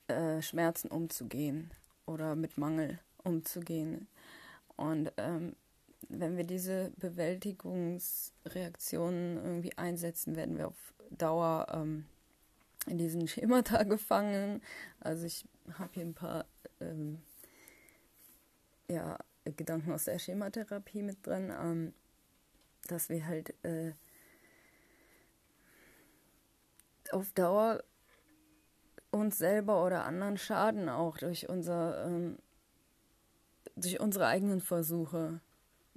äh, 0.08 0.42
Schmerzen 0.42 0.90
umzugehen 0.90 1.72
oder 2.06 2.36
mit 2.36 2.58
Mangel 2.58 3.00
umzugehen. 3.24 4.08
Und 4.76 5.14
ähm, 5.18 5.56
wenn 6.10 6.36
wir 6.38 6.44
diese 6.44 6.92
Bewältigungsreaktionen 6.98 9.38
irgendwie 9.38 9.78
einsetzen, 9.78 10.36
werden 10.36 10.58
wir 10.58 10.70
auf 10.70 10.94
Dauer 11.12 11.68
ähm, 11.72 12.06
in 12.88 12.98
diesen 12.98 13.28
Schemata 13.28 13.84
gefangen. 13.84 14.64
Also 15.00 15.26
ich 15.26 15.46
habe 15.78 15.92
hier 15.94 16.04
ein 16.04 16.14
paar 16.14 16.46
ähm, 16.80 17.20
ja, 18.90 19.18
Gedanken 19.52 19.92
aus 19.92 20.06
der 20.06 20.20
Schematherapie 20.20 21.04
mit 21.04 21.26
drin, 21.26 21.52
ähm, 21.58 21.94
dass 22.88 23.10
wir 23.10 23.26
halt 23.26 23.54
äh, 23.64 23.94
auf 27.12 27.32
Dauer 27.34 27.84
uns 29.12 29.38
selber 29.38 29.86
oder 29.86 30.06
anderen 30.06 30.38
schaden 30.38 30.90
auch 30.90 31.18
durch 31.18 31.48
unser 31.50 32.06
ähm, 32.06 32.38
durch 33.76 34.00
unsere 34.00 34.26
eigenen 34.28 34.60
Versuche 34.60 35.40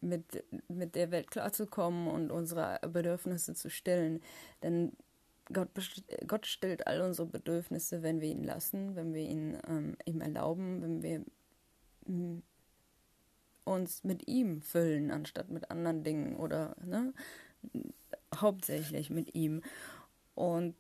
mit, 0.00 0.45
mit 0.69 0.95
der 0.95 1.11
Welt 1.11 1.30
klarzukommen 1.30 2.09
und 2.09 2.30
unsere 2.30 2.78
Bedürfnisse 2.87 3.54
zu 3.54 3.71
stillen. 3.71 4.23
Denn 4.62 4.92
Gott, 5.52 5.69
Gott 6.26 6.47
stillt 6.47 6.87
all 6.87 7.00
unsere 7.00 7.26
Bedürfnisse, 7.26 8.02
wenn 8.02 8.21
wir 8.21 8.28
ihn 8.28 8.45
lassen, 8.45 8.95
wenn 8.97 9.14
wir 9.14 9.23
ihn 9.23 9.59
ähm, 9.66 9.97
ihm 10.04 10.21
erlauben, 10.21 10.83
wenn 10.83 11.02
wir 11.02 11.25
uns 13.71 14.05
mit 14.05 14.29
ihm 14.29 14.61
füllen, 14.62 15.11
anstatt 15.11 15.50
mit 15.50 15.71
anderen 15.71 16.03
Dingen 16.03 16.37
oder 16.37 16.75
ne, 16.85 17.12
hauptsächlich 18.35 19.11
mit 19.11 19.35
ihm. 19.35 19.62
Und 20.35 20.75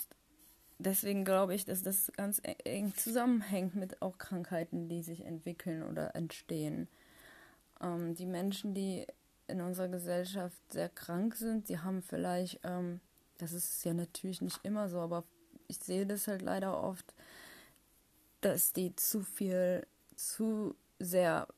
deswegen 0.78 1.24
glaube 1.24 1.54
ich, 1.54 1.64
dass 1.64 1.82
das 1.82 2.12
ganz 2.16 2.40
e-, 2.44 2.56
eng 2.64 2.94
zusammenhängt 2.94 3.74
mit 3.74 4.02
auch 4.02 4.18
Krankheiten, 4.18 4.88
die 4.88 5.02
sich 5.02 5.24
entwickeln 5.24 5.82
oder 5.82 6.14
entstehen. 6.14 6.88
Ähm, 7.80 8.14
die 8.14 8.26
Menschen, 8.26 8.74
die 8.74 9.06
in 9.46 9.60
unserer 9.60 9.88
Gesellschaft 9.88 10.60
sehr 10.70 10.88
krank 10.88 11.34
sind, 11.34 11.68
die 11.68 11.78
haben 11.78 12.02
vielleicht, 12.02 12.60
ähm, 12.64 13.00
das 13.38 13.52
ist 13.52 13.84
ja 13.84 13.94
natürlich 13.94 14.42
nicht 14.42 14.60
immer 14.62 14.88
so, 14.88 14.98
aber 14.98 15.24
ich 15.68 15.78
sehe 15.78 16.06
das 16.06 16.28
halt 16.28 16.42
leider 16.42 16.82
oft, 16.82 17.14
dass 18.40 18.72
die 18.72 18.94
zu 18.96 19.22
viel, 19.22 19.86
zu 20.16 20.74
sehr 20.98 21.48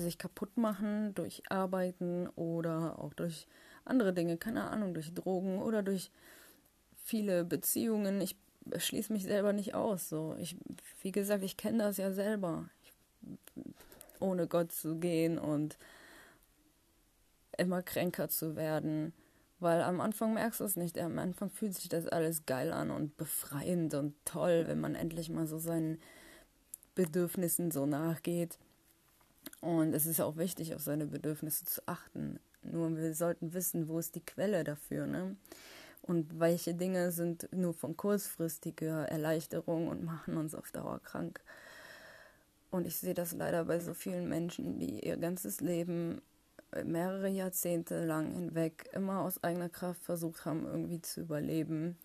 sich 0.00 0.18
kaputt 0.18 0.56
machen 0.56 1.14
durch 1.14 1.42
Arbeiten 1.50 2.28
oder 2.30 2.98
auch 2.98 3.14
durch 3.14 3.46
andere 3.84 4.12
Dinge, 4.12 4.36
keine 4.36 4.70
Ahnung, 4.70 4.94
durch 4.94 5.14
Drogen 5.14 5.60
oder 5.60 5.82
durch 5.82 6.10
viele 6.96 7.44
Beziehungen. 7.44 8.20
Ich 8.20 8.36
schließe 8.76 9.12
mich 9.12 9.24
selber 9.24 9.52
nicht 9.52 9.74
aus. 9.74 10.08
So, 10.08 10.36
ich, 10.38 10.56
wie 11.02 11.12
gesagt, 11.12 11.44
ich 11.44 11.56
kenne 11.56 11.78
das 11.78 11.96
ja 11.96 12.12
selber, 12.12 12.68
ich, 12.82 12.92
ohne 14.20 14.46
Gott 14.46 14.72
zu 14.72 14.96
gehen 14.96 15.38
und 15.38 15.78
immer 17.56 17.82
kränker 17.82 18.28
zu 18.28 18.56
werden. 18.56 19.12
Weil 19.58 19.82
am 19.82 20.00
Anfang 20.00 20.32
merkst 20.34 20.60
du 20.60 20.64
es 20.64 20.76
nicht. 20.76 20.98
Am 20.98 21.18
Anfang 21.18 21.50
fühlt 21.50 21.74
sich 21.74 21.90
das 21.90 22.06
alles 22.06 22.46
geil 22.46 22.72
an 22.72 22.90
und 22.90 23.18
befreiend 23.18 23.92
und 23.94 24.14
toll, 24.24 24.64
wenn 24.66 24.80
man 24.80 24.94
endlich 24.94 25.28
mal 25.28 25.46
so 25.46 25.58
seinen 25.58 26.00
Bedürfnissen 26.94 27.70
so 27.70 27.84
nachgeht. 27.84 28.58
Und 29.60 29.94
es 29.94 30.06
ist 30.06 30.20
auch 30.20 30.36
wichtig, 30.36 30.74
auf 30.74 30.80
seine 30.80 31.06
Bedürfnisse 31.06 31.64
zu 31.66 31.82
achten. 31.86 32.40
Nur 32.62 32.96
wir 32.96 33.14
sollten 33.14 33.52
wissen, 33.52 33.88
wo 33.88 33.98
ist 33.98 34.14
die 34.14 34.24
Quelle 34.24 34.64
dafür, 34.64 35.06
ne? 35.06 35.36
Und 36.02 36.40
welche 36.40 36.74
Dinge 36.74 37.12
sind 37.12 37.48
nur 37.52 37.74
von 37.74 37.94
kurzfristiger 37.96 39.06
Erleichterung 39.08 39.88
und 39.88 40.02
machen 40.02 40.38
uns 40.38 40.54
auf 40.54 40.72
Dauer 40.72 40.98
krank. 41.00 41.42
Und 42.70 42.86
ich 42.86 42.96
sehe 42.96 43.12
das 43.12 43.32
leider 43.32 43.66
bei 43.66 43.80
so 43.80 43.92
vielen 43.92 44.28
Menschen, 44.28 44.78
die 44.78 45.00
ihr 45.00 45.18
ganzes 45.18 45.60
Leben 45.60 46.22
äh, 46.72 46.84
mehrere 46.84 47.28
Jahrzehnte 47.28 48.06
lang 48.06 48.32
hinweg 48.32 48.88
immer 48.92 49.20
aus 49.20 49.44
eigener 49.44 49.68
Kraft 49.68 50.02
versucht 50.02 50.46
haben, 50.46 50.64
irgendwie 50.64 51.02
zu 51.02 51.20
überleben 51.20 51.98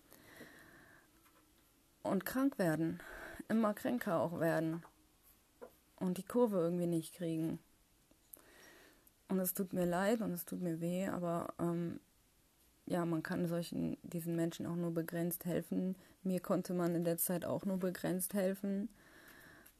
und 2.02 2.26
krank 2.26 2.58
werden, 2.58 3.00
immer 3.48 3.72
kränker 3.72 4.20
auch 4.20 4.40
werden 4.40 4.82
und 5.96 6.18
die 6.18 6.22
Kurve 6.22 6.58
irgendwie 6.58 6.86
nicht 6.86 7.14
kriegen. 7.14 7.58
Und 9.28 9.40
es 9.40 9.54
tut 9.54 9.72
mir 9.72 9.86
leid 9.86 10.20
und 10.20 10.32
es 10.32 10.44
tut 10.44 10.60
mir 10.60 10.80
weh, 10.80 11.08
aber 11.08 11.52
ähm, 11.58 11.98
ja, 12.86 13.04
man 13.04 13.22
kann 13.22 13.46
solchen, 13.48 13.96
diesen 14.02 14.36
Menschen 14.36 14.66
auch 14.66 14.76
nur 14.76 14.92
begrenzt 14.92 15.44
helfen. 15.44 15.96
Mir 16.22 16.40
konnte 16.40 16.74
man 16.74 16.94
in 16.94 17.04
der 17.04 17.18
Zeit 17.18 17.44
auch 17.44 17.64
nur 17.64 17.78
begrenzt 17.78 18.34
helfen. 18.34 18.88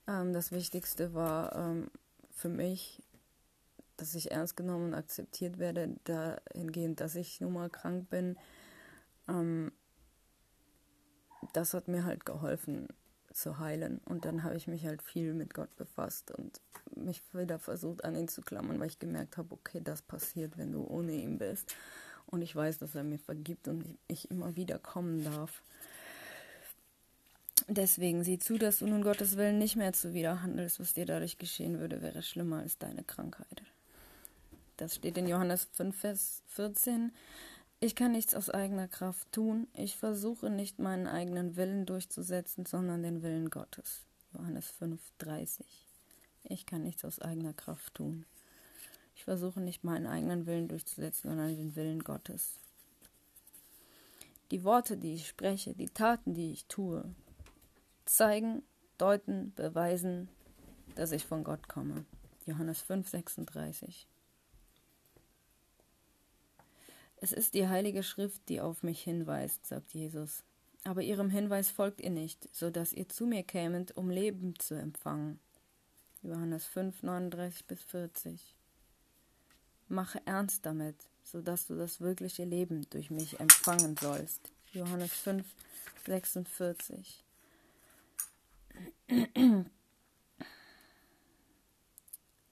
Ähm, 0.08 0.32
das 0.32 0.50
Wichtigste 0.50 1.14
war 1.14 1.54
ähm, 1.54 1.90
für 2.30 2.48
mich, 2.48 3.02
dass 3.96 4.14
ich 4.14 4.32
ernst 4.32 4.56
genommen 4.56 4.86
und 4.86 4.94
akzeptiert 4.94 5.58
werde, 5.58 5.94
dahingehend, 6.04 7.00
dass 7.00 7.14
ich 7.14 7.40
nun 7.40 7.52
mal 7.52 7.70
krank 7.70 8.10
bin. 8.10 8.36
Ähm, 9.28 9.70
das 11.52 11.72
hat 11.72 11.86
mir 11.86 12.04
halt 12.04 12.26
geholfen 12.26 12.88
zu 13.36 13.58
heilen. 13.58 14.00
Und 14.04 14.24
dann 14.24 14.42
habe 14.42 14.56
ich 14.56 14.66
mich 14.66 14.86
halt 14.86 15.02
viel 15.02 15.34
mit 15.34 15.54
Gott 15.54 15.74
befasst 15.76 16.30
und 16.30 16.60
mich 16.94 17.22
wieder 17.32 17.58
versucht 17.58 18.04
an 18.04 18.16
ihn 18.16 18.28
zu 18.28 18.42
klammern, 18.42 18.80
weil 18.80 18.88
ich 18.88 18.98
gemerkt 18.98 19.36
habe, 19.36 19.54
okay, 19.54 19.80
das 19.82 20.02
passiert, 20.02 20.56
wenn 20.58 20.72
du 20.72 20.84
ohne 20.84 21.12
ihn 21.12 21.38
bist. 21.38 21.74
Und 22.26 22.42
ich 22.42 22.54
weiß, 22.54 22.78
dass 22.78 22.94
er 22.94 23.04
mir 23.04 23.18
vergibt 23.18 23.68
und 23.68 23.98
ich 24.08 24.30
immer 24.30 24.56
wieder 24.56 24.78
kommen 24.78 25.24
darf. 25.24 25.62
Deswegen 27.68 28.22
sieh 28.22 28.38
zu, 28.38 28.58
dass 28.58 28.78
du 28.78 28.86
nun 28.86 29.02
Gottes 29.02 29.36
Willen 29.36 29.58
nicht 29.58 29.76
mehr 29.76 29.92
zuwider 29.92 30.42
handelst. 30.42 30.78
Was 30.78 30.94
dir 30.94 31.06
dadurch 31.06 31.38
geschehen 31.38 31.80
würde, 31.80 32.00
wäre 32.02 32.22
schlimmer 32.22 32.58
als 32.58 32.78
deine 32.78 33.02
Krankheit. 33.02 33.62
Das 34.76 34.94
steht 34.94 35.16
in 35.16 35.26
Johannes 35.26 35.68
5, 35.72 35.96
Vers 35.96 36.42
14. 36.48 37.12
Ich 37.78 37.94
kann 37.94 38.12
nichts 38.12 38.34
aus 38.34 38.48
eigener 38.48 38.88
Kraft 38.88 39.30
tun. 39.32 39.68
Ich 39.74 39.96
versuche 39.96 40.48
nicht 40.48 40.78
meinen 40.78 41.06
eigenen 41.06 41.56
Willen 41.56 41.84
durchzusetzen, 41.84 42.64
sondern 42.64 43.02
den 43.02 43.22
Willen 43.22 43.50
Gottes. 43.50 44.06
Johannes 44.32 44.70
5, 44.70 44.98
30. 45.18 45.66
Ich 46.44 46.64
kann 46.64 46.82
nichts 46.82 47.04
aus 47.04 47.20
eigener 47.20 47.52
Kraft 47.52 47.94
tun. 47.94 48.24
Ich 49.14 49.24
versuche 49.24 49.60
nicht 49.60 49.84
meinen 49.84 50.06
eigenen 50.06 50.46
Willen 50.46 50.68
durchzusetzen, 50.68 51.28
sondern 51.28 51.54
den 51.54 51.76
Willen 51.76 52.02
Gottes. 52.02 52.54
Die 54.50 54.64
Worte, 54.64 54.96
die 54.96 55.14
ich 55.14 55.28
spreche, 55.28 55.74
die 55.74 55.88
Taten, 55.88 56.32
die 56.32 56.52
ich 56.52 56.64
tue, 56.66 57.04
zeigen, 58.06 58.62
deuten, 58.96 59.52
beweisen, 59.54 60.28
dass 60.94 61.12
ich 61.12 61.26
von 61.26 61.44
Gott 61.44 61.68
komme. 61.68 62.06
Johannes 62.46 62.80
5, 62.80 63.10
Es 67.18 67.32
ist 67.32 67.54
die 67.54 67.68
heilige 67.68 68.02
Schrift, 68.02 68.48
die 68.48 68.60
auf 68.60 68.82
mich 68.82 69.02
hinweist, 69.02 69.66
sagt 69.66 69.94
Jesus. 69.94 70.44
Aber 70.84 71.02
ihrem 71.02 71.30
Hinweis 71.30 71.70
folgt 71.70 72.00
ihr 72.00 72.10
nicht, 72.10 72.48
so 72.54 72.70
dass 72.70 72.92
ihr 72.92 73.08
zu 73.08 73.26
mir 73.26 73.42
kämet, 73.42 73.96
um 73.96 74.10
Leben 74.10 74.54
zu 74.58 74.74
empfangen. 74.74 75.40
Johannes 76.22 76.66
5, 76.66 77.02
39 77.02 77.64
bis 77.66 77.82
40. 77.84 78.54
Mache 79.88 80.20
ernst 80.26 80.66
damit, 80.66 80.96
so 81.24 81.40
dass 81.40 81.66
du 81.66 81.76
das 81.76 82.00
wirkliche 82.00 82.44
Leben 82.44 82.88
durch 82.90 83.10
mich 83.10 83.40
empfangen 83.40 83.96
sollst. 83.96 84.52
Johannes 84.72 85.12
5, 85.12 85.44
46. 86.06 87.24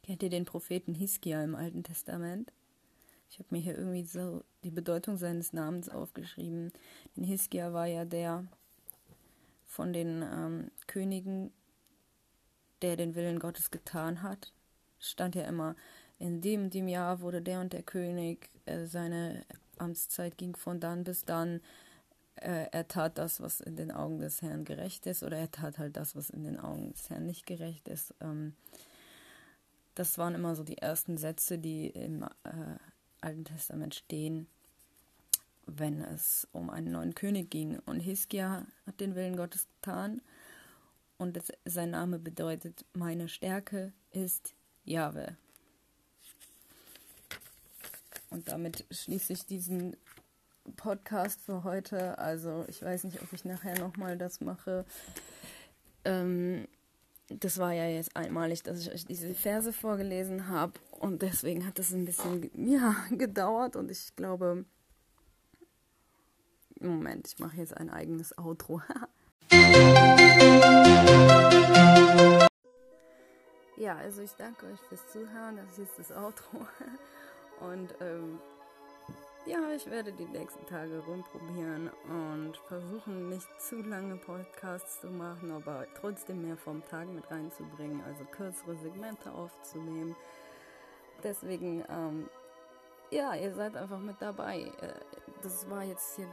Kennt 0.02 0.22
ihr 0.22 0.30
den 0.30 0.44
Propheten 0.44 0.94
Hiskia 0.94 1.42
im 1.42 1.54
Alten 1.54 1.82
Testament? 1.82 2.52
Ich 3.34 3.40
habe 3.40 3.48
mir 3.50 3.60
hier 3.60 3.76
irgendwie 3.76 4.04
so 4.04 4.44
die 4.62 4.70
Bedeutung 4.70 5.16
seines 5.16 5.52
Namens 5.52 5.88
aufgeschrieben. 5.88 6.70
Denn 7.16 7.24
Hiskia 7.24 7.72
war 7.72 7.86
ja 7.86 8.04
der 8.04 8.46
von 9.66 9.92
den 9.92 10.22
ähm, 10.22 10.70
Königen, 10.86 11.52
der 12.80 12.94
den 12.94 13.16
Willen 13.16 13.40
Gottes 13.40 13.72
getan 13.72 14.22
hat. 14.22 14.52
Stand 15.00 15.34
ja 15.34 15.48
immer 15.48 15.74
in 16.20 16.42
dem 16.42 16.64
und 16.64 16.74
dem 16.74 16.86
Jahr 16.86 17.22
wurde 17.22 17.42
der 17.42 17.60
und 17.60 17.72
der 17.72 17.82
König, 17.82 18.50
äh, 18.66 18.86
seine 18.86 19.44
Amtszeit 19.78 20.38
ging 20.38 20.54
von 20.54 20.78
dann 20.78 21.02
bis 21.02 21.24
dann. 21.24 21.60
Äh, 22.36 22.68
er 22.70 22.86
tat 22.86 23.18
das, 23.18 23.40
was 23.40 23.60
in 23.60 23.74
den 23.74 23.90
Augen 23.90 24.20
des 24.20 24.42
Herrn 24.42 24.64
gerecht 24.64 25.06
ist, 25.06 25.24
oder 25.24 25.38
er 25.38 25.50
tat 25.50 25.78
halt 25.78 25.96
das, 25.96 26.14
was 26.14 26.30
in 26.30 26.44
den 26.44 26.60
Augen 26.60 26.92
des 26.92 27.10
Herrn 27.10 27.26
nicht 27.26 27.46
gerecht 27.46 27.88
ist. 27.88 28.14
Ähm, 28.20 28.54
das 29.96 30.18
waren 30.18 30.36
immer 30.36 30.54
so 30.54 30.62
die 30.62 30.78
ersten 30.78 31.16
Sätze, 31.16 31.58
die 31.58 31.88
im 31.88 32.22
äh, 32.44 32.78
Alten 33.24 33.44
Testament 33.44 33.94
stehen, 33.94 34.46
wenn 35.66 36.02
es 36.02 36.46
um 36.52 36.70
einen 36.70 36.92
neuen 36.92 37.14
König 37.14 37.50
ging. 37.50 37.78
Und 37.86 38.00
Hiskia 38.00 38.66
hat 38.86 39.00
den 39.00 39.14
Willen 39.14 39.36
Gottes 39.36 39.66
getan. 39.76 40.20
Und 41.18 41.36
das, 41.36 41.52
sein 41.64 41.90
Name 41.90 42.18
bedeutet, 42.18 42.84
meine 42.92 43.28
Stärke 43.28 43.92
ist 44.10 44.54
Jahwe. 44.84 45.36
Und 48.30 48.48
damit 48.48 48.84
schließe 48.90 49.32
ich 49.32 49.46
diesen 49.46 49.96
Podcast 50.76 51.40
für 51.40 51.64
heute. 51.64 52.18
Also 52.18 52.64
ich 52.68 52.82
weiß 52.82 53.04
nicht, 53.04 53.22
ob 53.22 53.32
ich 53.32 53.44
nachher 53.44 53.78
nochmal 53.78 54.18
das 54.18 54.40
mache. 54.40 54.84
Ähm, 56.04 56.66
das 57.28 57.58
war 57.58 57.72
ja 57.72 57.86
jetzt 57.86 58.16
einmalig, 58.16 58.62
dass 58.62 58.80
ich 58.80 58.92
euch 58.92 59.06
diese 59.06 59.34
Verse 59.34 59.72
vorgelesen 59.72 60.48
habe. 60.48 60.72
Und 61.00 61.22
deswegen 61.22 61.66
hat 61.66 61.78
das 61.78 61.92
ein 61.92 62.04
bisschen 62.04 62.50
ja, 62.54 62.96
gedauert. 63.10 63.76
Und 63.76 63.90
ich 63.90 64.14
glaube, 64.16 64.64
Moment, 66.80 67.28
ich 67.28 67.38
mache 67.38 67.56
jetzt 67.56 67.76
ein 67.76 67.90
eigenes 67.90 68.36
Outro. 68.38 68.82
ja, 73.76 73.96
also 73.96 74.22
ich 74.22 74.32
danke 74.32 74.66
euch 74.66 74.80
fürs 74.88 75.06
Zuhören. 75.12 75.56
Das 75.56 75.78
ist 75.78 75.98
das 75.98 76.12
Outro. 76.12 76.66
Und 77.60 77.94
ähm, 78.00 78.40
ja, 79.46 79.58
ich 79.74 79.90
werde 79.90 80.10
die 80.12 80.24
nächsten 80.24 80.64
Tage 80.66 81.00
rumprobieren 81.00 81.90
und 82.08 82.56
versuchen, 82.66 83.28
nicht 83.28 83.46
zu 83.60 83.82
lange 83.82 84.16
Podcasts 84.16 85.02
zu 85.02 85.08
machen, 85.08 85.50
aber 85.50 85.86
trotzdem 86.00 86.46
mehr 86.46 86.56
vom 86.56 86.82
Tag 86.86 87.08
mit 87.08 87.30
reinzubringen, 87.30 88.02
also 88.04 88.24
kürzere 88.24 88.74
Segmente 88.76 89.30
aufzunehmen. 89.30 90.16
Deswegen, 91.22 91.84
ähm, 91.88 92.28
ja, 93.10 93.34
ihr 93.34 93.54
seid 93.54 93.76
einfach 93.76 93.98
mit 93.98 94.16
dabei. 94.20 94.72
Äh, 94.80 94.94
das 95.42 95.68
war 95.70 95.82
jetzt 95.84 96.16
hier 96.16 96.28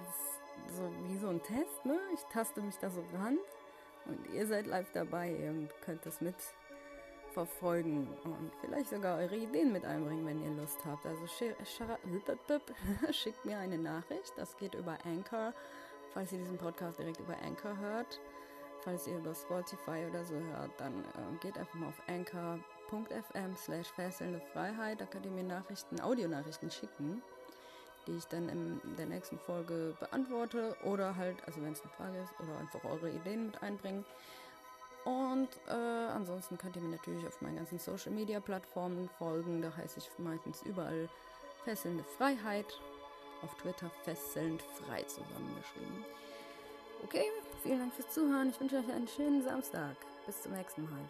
so 0.68 0.90
wie 1.08 1.18
so 1.18 1.30
ein 1.30 1.42
Test, 1.42 1.86
ne? 1.86 2.00
Ich 2.14 2.22
taste 2.32 2.62
mich 2.62 2.78
da 2.78 2.90
so 2.90 3.04
ran 3.14 3.38
und 4.06 4.34
ihr 4.34 4.48
seid 4.48 4.68
live 4.68 4.92
dabei 4.94 5.50
und 5.50 5.70
könnt 5.82 6.06
das 6.06 6.22
mit 6.22 6.36
verfolgen 7.34 8.08
und 8.24 8.52
vielleicht 8.60 8.90
sogar 8.90 9.18
eure 9.20 9.36
Ideen 9.36 9.72
mit 9.72 9.86
einbringen, 9.86 10.26
wenn 10.26 10.44
ihr 10.44 10.62
Lust 10.62 10.80
habt. 10.86 11.06
Also 11.06 11.26
schickt 13.12 13.46
mir 13.46 13.58
eine 13.58 13.78
Nachricht. 13.78 14.34
Das 14.38 14.58
geht 14.58 14.76
über 14.76 14.98
Anchor, 15.06 15.54
falls 16.14 16.32
ihr 16.32 16.40
diesen 16.40 16.58
Podcast 16.58 17.00
direkt 17.00 17.20
über 17.20 17.38
Anchor 17.46 17.78
hört. 17.78 18.20
Falls 18.84 19.08
ihr 19.08 19.18
über 19.18 19.36
Spotify 19.36 20.06
oder 20.10 20.26
so 20.26 20.36
hört, 20.36 20.72
dann 20.80 21.04
äh, 21.04 21.38
geht 21.40 21.58
einfach 21.58 21.76
mal 21.76 21.90
auf 21.90 22.02
anchor.fm 22.92 23.56
slash 23.56 23.88
fesselnde 23.88 24.42
Freiheit. 24.54 25.02
Da 25.02 25.06
könnt 25.06 25.26
ihr 25.26 25.32
mir 25.32 25.44
Nachrichten, 25.44 26.00
Audionachrichten 26.02 26.70
schicken, 26.72 27.22
die 28.08 28.18
ich 28.18 28.26
dann 28.26 28.50
in 28.50 28.82
der 28.98 29.06
nächsten 29.06 29.40
Folge 29.40 29.96
beantworte 30.00 30.76
oder 30.84 31.16
halt, 31.16 31.38
also 31.46 31.62
wenn 31.62 31.74
es 31.74 31.82
eine 31.82 31.92
Frage 31.92 32.18
ist, 32.20 32.34
oder 32.40 32.58
einfach 32.60 32.84
eure 32.84 33.10
Ideen 33.10 33.48
mit 33.48 33.62
einbringen. 33.62 34.06
Und 35.04 35.50
äh, 35.68 35.72
ansonsten 35.72 36.58
könnt 36.58 36.76
ihr 36.76 36.82
mir 36.82 36.96
natürlich 36.96 37.26
auf 37.26 37.42
meinen 37.42 37.56
ganzen 37.56 37.80
Social 37.80 38.12
Media 38.12 38.40
Plattformen 38.40 39.10
folgen. 39.18 39.62
Da 39.62 39.76
heiße 39.76 40.00
ich 40.00 40.10
meistens 40.20 40.62
überall 40.62 41.10
Fesselnde 41.64 42.04
Freiheit. 42.18 42.80
Auf 43.42 43.56
Twitter 43.56 43.90
fesselnd 44.04 44.62
frei 44.62 45.02
zusammengeschrieben. 45.02 46.06
Okay, 47.04 47.26
vielen 47.64 47.80
Dank 47.80 47.94
fürs 47.96 48.14
Zuhören. 48.14 48.52
Ich 48.52 48.60
wünsche 48.60 48.78
euch 48.78 48.92
einen 48.92 49.08
schönen 49.08 49.42
Samstag. 49.42 49.96
Bis 50.28 50.44
zum 50.44 50.54
nächsten 50.54 50.84
Mal. 50.84 51.10